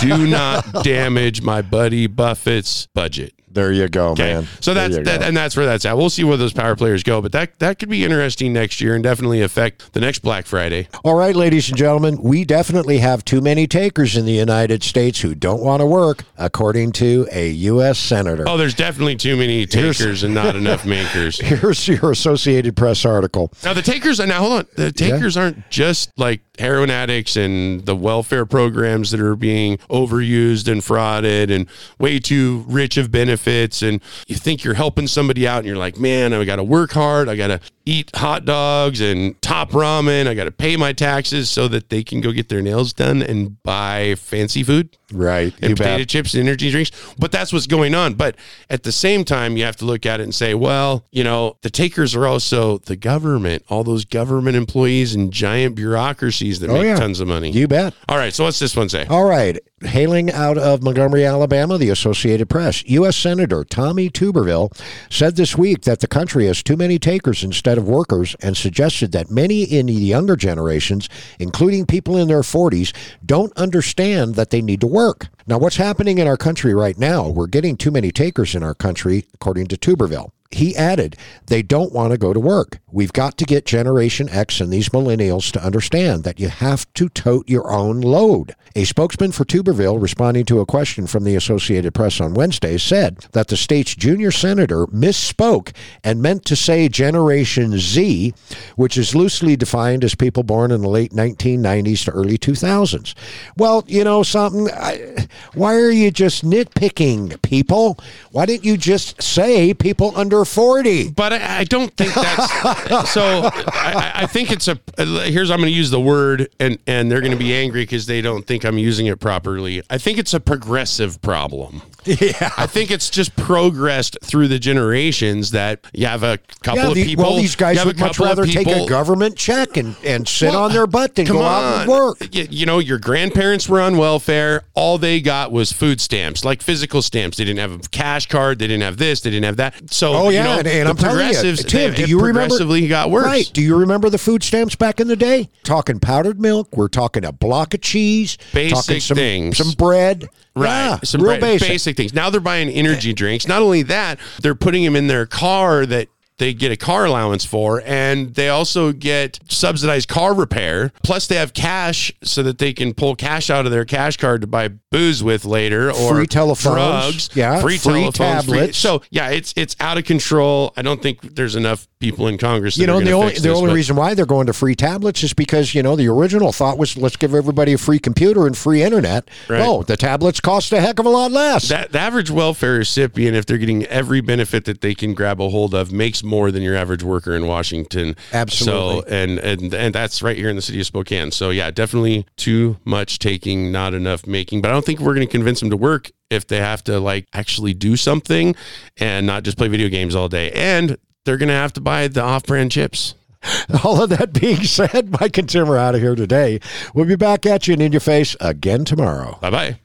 do 0.00 0.26
not 0.28 0.84
damage 0.84 1.42
my 1.42 1.62
buddy 1.62 2.06
Buffett's 2.06 2.86
budget." 2.94 3.32
there 3.48 3.72
you 3.72 3.88
go, 3.88 4.08
Okay. 4.08 4.34
man. 4.34 4.46
So 4.60 4.74
There 4.74 4.90
that's 4.90 5.04
that, 5.08 5.22
and 5.26 5.34
that's 5.34 5.56
where 5.56 5.64
that's 5.64 5.86
at. 5.86 5.96
We'll 5.96 6.10
see 6.10 6.24
where 6.24 6.36
those 6.36 6.52
power 6.52 6.76
players 6.76 7.02
go, 7.02 7.22
but 7.22 7.32
that 7.32 7.58
that 7.60 7.78
could 7.78 7.88
be 7.88 8.04
interesting 8.04 8.52
next 8.52 8.82
year 8.82 8.94
and 8.94 9.02
definitely 9.02 9.40
affect 9.40 9.94
the 9.94 10.00
next 10.00 10.18
Black 10.18 10.44
Friday. 10.44 10.88
All 11.04 11.14
right, 11.14 11.34
ladies 11.34 11.70
and 11.70 11.78
gentlemen, 11.78 12.18
we 12.22 12.44
definitely 12.44 12.98
have 12.98 13.24
too 13.24 13.40
many 13.40 13.66
takers 13.66 14.14
in 14.14 14.26
the 14.26 14.32
United 14.32 14.82
States 14.82 15.20
who 15.22 15.34
don't 15.34 15.62
want 15.62 15.80
to 15.80 15.86
work, 15.86 16.24
according 16.36 16.92
to 16.92 17.26
a 17.32 17.48
U.S. 17.48 17.98
senator. 17.98 18.44
Oh, 18.46 18.58
there's 18.58 18.74
definitely 18.74 19.16
too 19.16 19.36
many 19.38 19.60
Here's- 19.60 19.96
takers 19.96 20.22
and 20.22 20.34
not 20.34 20.54
enough 20.54 20.84
makers. 20.84 21.40
Here's 21.40 21.88
your 21.88 22.10
Associated 22.10 22.76
Press 22.76 23.06
article. 23.06 23.54
Now 23.64 23.72
the 23.72 23.80
takers 23.80 24.18
now 24.18 24.38
hold 24.40 24.52
on. 24.52 24.66
The 24.76 24.92
takers 24.92 25.34
aren't 25.38 25.70
just 25.70 26.10
like 26.18 26.42
heroin 26.58 26.90
addicts 26.90 27.36
and 27.36 27.84
the 27.86 27.96
welfare 27.96 28.46
programs 28.46 29.10
that 29.10 29.20
are 29.20 29.36
being 29.36 29.78
overused 29.90 30.70
and 30.70 30.82
frauded 30.82 31.50
and 31.50 31.66
way 31.98 32.18
too 32.18 32.64
rich 32.68 32.96
of 32.96 33.10
benefits 33.10 33.82
and 33.82 34.00
you 34.26 34.36
think 34.36 34.64
you're 34.64 34.74
helping 34.74 35.06
somebody 35.06 35.46
out 35.46 35.58
and 35.58 35.66
you're 35.66 35.76
like, 35.76 35.98
"Man, 35.98 36.32
I 36.32 36.44
got 36.44 36.56
to 36.56 36.64
work 36.64 36.92
hard. 36.92 37.28
I 37.28 37.36
got 37.36 37.48
to 37.48 37.60
eat 37.86 38.10
hot 38.14 38.44
dogs 38.44 39.00
and 39.00 39.40
top 39.40 39.70
ramen. 39.70 40.26
I 40.26 40.34
got 40.34 40.44
to 40.44 40.50
pay 40.50 40.76
my 40.76 40.92
taxes 40.92 41.48
so 41.48 41.68
that 41.68 41.88
they 41.88 42.02
can 42.04 42.20
go 42.20 42.32
get 42.32 42.48
their 42.48 42.60
nails 42.60 42.92
done 42.92 43.22
and 43.22 43.62
buy 43.62 44.14
fancy 44.16 44.62
food." 44.62 44.90
Right. 45.12 45.54
and 45.62 45.70
You 45.70 45.76
potato 45.76 45.98
bet. 45.98 46.08
chips 46.08 46.34
and 46.34 46.42
energy 46.48 46.68
drinks. 46.68 46.90
But 47.16 47.30
that's 47.30 47.52
what's 47.52 47.68
going 47.68 47.94
on. 47.94 48.14
But 48.14 48.34
at 48.68 48.82
the 48.82 48.90
same 48.90 49.24
time, 49.24 49.56
you 49.56 49.62
have 49.62 49.76
to 49.76 49.84
look 49.84 50.04
at 50.04 50.18
it 50.18 50.24
and 50.24 50.34
say, 50.34 50.52
well, 50.52 51.04
you 51.12 51.22
know, 51.22 51.58
the 51.62 51.70
takers 51.70 52.16
are 52.16 52.26
also 52.26 52.78
the 52.78 52.96
government, 52.96 53.62
all 53.68 53.84
those 53.84 54.04
government 54.04 54.56
employees 54.56 55.14
and 55.14 55.32
giant 55.32 55.76
bureaucracies 55.76 56.58
that 56.58 56.70
Oh, 56.70 56.74
make 56.74 56.86
yeah. 56.86 56.96
tons 56.96 57.20
of 57.20 57.28
money. 57.28 57.52
You 57.52 57.68
bet. 57.68 57.94
all 58.08 58.16
right. 58.18 58.34
So 58.34 58.42
what's 58.42 58.58
this 58.58 58.74
one 58.76 58.88
say? 58.88 59.06
All 59.06 59.24
right. 59.26 59.56
Hailing 59.82 60.32
out 60.32 60.58
of 60.58 60.82
Montgomery, 60.82 61.24
Alabama, 61.24 61.78
the 61.78 61.90
Associated 61.90 62.48
Press, 62.48 62.82
U.S. 62.86 63.16
Senator 63.16 63.62
Tommy 63.62 64.10
Tuberville 64.10 64.76
said 65.08 65.36
this 65.36 65.56
week 65.56 65.82
that 65.82 66.00
the 66.00 66.08
country 66.08 66.46
has 66.46 66.64
too 66.64 66.76
many 66.76 66.98
takers 66.98 67.44
instead 67.44 67.75
of 67.76 67.88
workers 67.88 68.36
and 68.40 68.56
suggested 68.56 69.12
that 69.12 69.30
many 69.30 69.62
in 69.62 69.86
the 69.86 69.92
younger 69.92 70.36
generations, 70.36 71.08
including 71.38 71.86
people 71.86 72.16
in 72.16 72.28
their 72.28 72.42
40s, 72.42 72.94
don't 73.24 73.56
understand 73.56 74.34
that 74.34 74.50
they 74.50 74.62
need 74.62 74.80
to 74.80 74.86
work. 74.86 75.28
Now, 75.46 75.58
what's 75.58 75.76
happening 75.76 76.18
in 76.18 76.26
our 76.26 76.36
country 76.36 76.74
right 76.74 76.98
now? 76.98 77.28
We're 77.28 77.46
getting 77.46 77.76
too 77.76 77.90
many 77.90 78.10
takers 78.10 78.54
in 78.54 78.62
our 78.62 78.74
country, 78.74 79.26
according 79.34 79.68
to 79.68 79.76
Tuberville. 79.76 80.30
He 80.50 80.76
added, 80.76 81.16
they 81.46 81.62
don't 81.62 81.92
want 81.92 82.12
to 82.12 82.18
go 82.18 82.32
to 82.32 82.40
work. 82.40 82.78
We've 82.96 83.12
got 83.12 83.36
to 83.36 83.44
get 83.44 83.66
Generation 83.66 84.30
X 84.30 84.58
and 84.58 84.72
these 84.72 84.88
millennials 84.88 85.52
to 85.52 85.62
understand 85.62 86.24
that 86.24 86.40
you 86.40 86.48
have 86.48 86.90
to 86.94 87.10
tote 87.10 87.46
your 87.46 87.70
own 87.70 88.00
load. 88.00 88.54
A 88.74 88.84
spokesman 88.84 89.32
for 89.32 89.44
Tuberville, 89.44 90.00
responding 90.00 90.46
to 90.46 90.60
a 90.60 90.66
question 90.66 91.06
from 91.06 91.24
the 91.24 91.34
Associated 91.34 91.92
Press 91.92 92.22
on 92.22 92.32
Wednesday, 92.32 92.78
said 92.78 93.26
that 93.32 93.48
the 93.48 93.56
state's 93.56 93.94
junior 93.94 94.30
senator 94.30 94.86
misspoke 94.86 95.74
and 96.04 96.22
meant 96.22 96.46
to 96.46 96.56
say 96.56 96.88
Generation 96.88 97.78
Z, 97.78 98.32
which 98.76 98.96
is 98.96 99.14
loosely 99.14 99.56
defined 99.56 100.02
as 100.02 100.14
people 100.14 100.42
born 100.42 100.70
in 100.70 100.80
the 100.80 100.88
late 100.88 101.12
1990s 101.12 102.06
to 102.06 102.12
early 102.12 102.38
2000s. 102.38 103.12
Well, 103.58 103.84
you 103.86 104.04
know 104.04 104.22
something? 104.22 104.70
I, 104.72 105.26
why 105.52 105.74
are 105.74 105.90
you 105.90 106.10
just 106.10 106.46
nitpicking 106.46 107.42
people? 107.42 107.98
Why 108.32 108.46
didn't 108.46 108.64
you 108.64 108.78
just 108.78 109.20
say 109.20 109.74
people 109.74 110.12
under 110.16 110.46
40? 110.46 111.10
But 111.10 111.34
I, 111.34 111.58
I 111.58 111.64
don't 111.64 111.94
think 111.94 112.14
that's 112.14 112.85
so. 113.04 113.50
I, 113.72 114.12
I 114.22 114.26
think 114.26 114.50
it's 114.50 114.68
a. 114.68 114.78
Here's 114.98 115.50
I'm 115.50 115.58
going 115.60 115.70
to 115.72 115.76
use 115.76 115.90
the 115.90 116.00
word, 116.00 116.48
and 116.60 116.78
and 116.86 117.10
they're 117.10 117.20
going 117.20 117.32
to 117.32 117.38
be 117.38 117.54
angry 117.54 117.82
because 117.82 118.06
they 118.06 118.20
don't 118.22 118.46
think 118.46 118.64
I'm 118.64 118.78
using 118.78 119.06
it 119.06 119.20
properly. 119.20 119.82
I 119.90 119.98
think 119.98 120.18
it's 120.18 120.34
a 120.34 120.40
progressive 120.40 121.20
problem. 121.22 121.82
Yeah. 122.04 122.50
I 122.56 122.66
think 122.68 122.92
it's 122.92 123.10
just 123.10 123.34
progressed 123.34 124.16
through 124.22 124.46
the 124.46 124.60
generations 124.60 125.50
that 125.50 125.80
you 125.92 126.06
have 126.06 126.22
a 126.22 126.38
couple 126.62 126.80
Yeah, 126.84 126.88
of 126.90 126.94
people. 126.94 127.24
well, 127.24 127.36
these 127.36 127.56
guys 127.56 127.84
would 127.84 127.98
much 127.98 128.20
rather 128.20 128.46
take 128.46 128.68
a 128.68 128.86
government 128.86 129.36
check 129.36 129.76
and, 129.76 129.96
and 130.04 130.28
sit 130.28 130.50
Well, 130.50 130.64
on 130.66 130.72
their 130.72 130.86
butt 130.86 131.16
than 131.16 131.26
go 131.26 131.38
on. 131.42 131.44
out 131.64 131.80
and 131.80 131.90
work. 131.90 132.18
You, 132.32 132.46
you 132.48 132.64
know, 132.64 132.78
your 132.78 133.00
grandparents 133.00 133.68
were 133.68 133.80
on 133.80 133.96
welfare. 133.96 134.62
All 134.74 134.98
they 134.98 135.20
got 135.20 135.50
was 135.50 135.72
food 135.72 136.00
stamps, 136.00 136.44
like 136.44 136.62
physical 136.62 137.02
stamps. 137.02 137.38
They 137.38 137.44
didn't 137.44 137.58
have 137.58 137.72
a 137.72 137.78
cash 137.88 138.26
card. 138.28 138.60
They 138.60 138.68
didn't 138.68 138.84
have 138.84 138.98
this. 138.98 139.20
They 139.22 139.30
didn't 139.30 139.46
have 139.46 139.56
that. 139.56 139.90
So, 139.92 140.14
Oh, 140.14 140.28
you 140.28 140.36
yeah, 140.36 140.44
know, 140.44 140.58
and- 140.60 140.68
and 140.68 140.88
I'm 140.88 140.96
telling 140.96 141.26
you, 141.34 141.56
Tim, 141.56 141.92
do 141.94 142.04
you 142.04 142.20
remember- 142.20 142.54
progressively 142.66 142.88
got 142.88 143.10
worse. 143.10 143.26
Right. 143.26 143.50
Do 143.52 143.62
you 143.62 143.76
remember 143.76 144.10
the 144.10 144.18
food 144.18 144.42
stamps 144.42 144.74
back 144.76 145.00
in 145.00 145.08
the 145.08 145.16
day? 145.16 145.50
Talking 145.62 146.00
powdered 146.00 146.40
milk. 146.40 146.76
We're 146.76 146.88
talking 146.88 147.24
a 147.24 147.32
block 147.32 147.74
of 147.74 147.80
cheese. 147.80 148.36
Basic 148.52 148.74
talking 148.76 149.00
some, 149.00 149.16
things. 149.16 149.58
Some 149.58 149.72
bread. 149.72 150.28
Right. 150.54 150.68
Yeah, 150.68 150.98
Some 151.04 151.22
real 151.22 151.38
bra- 151.38 151.58
basic. 151.58 151.96
things. 151.96 152.14
Now 152.14 152.30
they're 152.30 152.40
buying 152.40 152.68
energy 152.68 153.12
drinks. 153.12 153.46
Not 153.46 153.62
only 153.62 153.82
that, 153.84 154.18
they're 154.40 154.54
putting 154.54 154.84
them 154.84 154.96
in 154.96 155.06
their 155.06 155.26
car 155.26 155.84
that 155.86 156.08
they 156.38 156.52
get 156.52 156.70
a 156.72 156.76
car 156.76 157.04
allowance 157.06 157.44
for, 157.44 157.82
and 157.86 158.34
they 158.34 158.48
also 158.48 158.92
get 158.92 159.38
subsidized 159.48 160.08
car 160.08 160.34
repair. 160.34 160.92
Plus, 161.02 161.26
they 161.26 161.36
have 161.36 161.54
cash 161.54 162.12
so 162.22 162.42
that 162.42 162.58
they 162.58 162.72
can 162.72 162.92
pull 162.94 163.14
cash 163.16 163.48
out 163.50 163.64
of 163.66 163.72
their 163.72 163.84
cash 163.84 164.16
card 164.16 164.40
to 164.42 164.46
buy 164.46 164.68
booze 164.90 165.22
with 165.22 165.44
later, 165.44 165.90
or 165.90 166.14
Free 166.14 166.26
telephones. 166.26 167.28
drugs, 167.28 167.30
Yeah, 167.34 167.60
free, 167.60 167.78
free 167.78 167.92
telephones, 168.10 168.44
free- 168.44 168.58
tablets. 168.58 168.78
so 168.78 169.02
yeah, 169.10 169.28
it's 169.30 169.52
it's 169.56 169.76
out 169.80 169.98
of 169.98 170.04
control. 170.04 170.72
I 170.76 170.82
don't 170.82 171.02
think 171.02 171.34
there's 171.36 171.56
enough 171.56 171.86
people 172.00 172.28
in 172.28 172.36
Congress. 172.38 172.76
You 172.76 172.86
know, 172.86 173.00
the 173.00 173.12
only 173.12 173.34
the 173.34 173.40
this, 173.40 173.56
only 173.56 173.68
but- 173.70 173.74
reason 173.74 173.96
why 173.96 174.14
they're 174.14 174.26
going 174.26 174.46
to 174.46 174.52
free 174.52 174.74
tablets 174.74 175.22
is 175.22 175.32
because 175.32 175.74
you 175.74 175.82
know 175.82 175.96
the 175.96 176.08
original 176.08 176.52
thought 176.52 176.76
was 176.78 176.96
let's 176.96 177.16
give 177.16 177.34
everybody 177.34 177.72
a 177.72 177.78
free 177.78 177.98
computer 177.98 178.46
and 178.46 178.56
free 178.56 178.82
internet. 178.82 179.28
Right. 179.48 179.58
No, 179.58 179.82
the 179.82 179.96
tablets 179.96 180.40
cost 180.40 180.72
a 180.72 180.80
heck 180.80 180.98
of 180.98 181.06
a 181.06 181.10
lot 181.10 181.32
less. 181.32 181.68
that 181.68 181.92
the 181.92 181.98
average 182.00 182.30
welfare 182.30 182.74
recipient, 182.74 183.36
if 183.36 183.46
they're 183.46 183.58
getting 183.58 183.84
every 183.86 184.20
benefit 184.20 184.64
that 184.66 184.80
they 184.80 184.94
can 184.94 185.14
grab 185.14 185.40
a 185.40 185.48
hold 185.48 185.74
of, 185.74 185.92
makes 185.92 186.22
more 186.26 186.50
than 186.50 186.62
your 186.62 186.76
average 186.76 187.02
worker 187.02 187.34
in 187.34 187.46
Washington. 187.46 188.16
Absolutely. 188.32 189.02
So 189.02 189.06
and 189.08 189.38
and 189.38 189.72
and 189.72 189.94
that's 189.94 190.22
right 190.22 190.36
here 190.36 190.50
in 190.50 190.56
the 190.56 190.62
city 190.62 190.80
of 190.80 190.86
Spokane. 190.86 191.30
So 191.30 191.50
yeah, 191.50 191.70
definitely 191.70 192.26
too 192.36 192.76
much 192.84 193.18
taking, 193.18 193.72
not 193.72 193.94
enough 193.94 194.26
making. 194.26 194.60
But 194.60 194.70
I 194.70 194.74
don't 194.74 194.84
think 194.84 195.00
we're 195.00 195.14
going 195.14 195.26
to 195.26 195.32
convince 195.32 195.60
them 195.60 195.70
to 195.70 195.76
work 195.76 196.10
if 196.28 196.46
they 196.46 196.58
have 196.58 196.82
to 196.84 196.98
like 197.00 197.26
actually 197.32 197.72
do 197.72 197.96
something 197.96 198.54
and 198.98 199.26
not 199.26 199.44
just 199.44 199.56
play 199.56 199.68
video 199.68 199.88
games 199.88 200.14
all 200.14 200.28
day. 200.28 200.50
And 200.52 200.98
they're 201.24 201.36
going 201.36 201.48
to 201.48 201.54
have 201.54 201.72
to 201.74 201.80
buy 201.80 202.08
the 202.08 202.22
off-brand 202.22 202.70
chips. 202.70 203.14
All 203.84 204.02
of 204.02 204.10
that 204.10 204.32
being 204.32 204.62
said, 204.64 205.10
Mike 205.20 205.38
and 205.38 205.48
Tim 205.48 205.70
are 205.70 205.78
out 205.78 205.94
of 205.94 206.00
here 206.00 206.14
today. 206.14 206.60
We'll 206.94 207.04
be 207.04 207.16
back 207.16 207.46
at 207.46 207.68
you 207.68 207.74
and 207.74 207.82
in 207.82 207.92
your 207.92 208.00
face 208.00 208.36
again 208.40 208.84
tomorrow. 208.84 209.38
Bye 209.40 209.50
bye. 209.50 209.80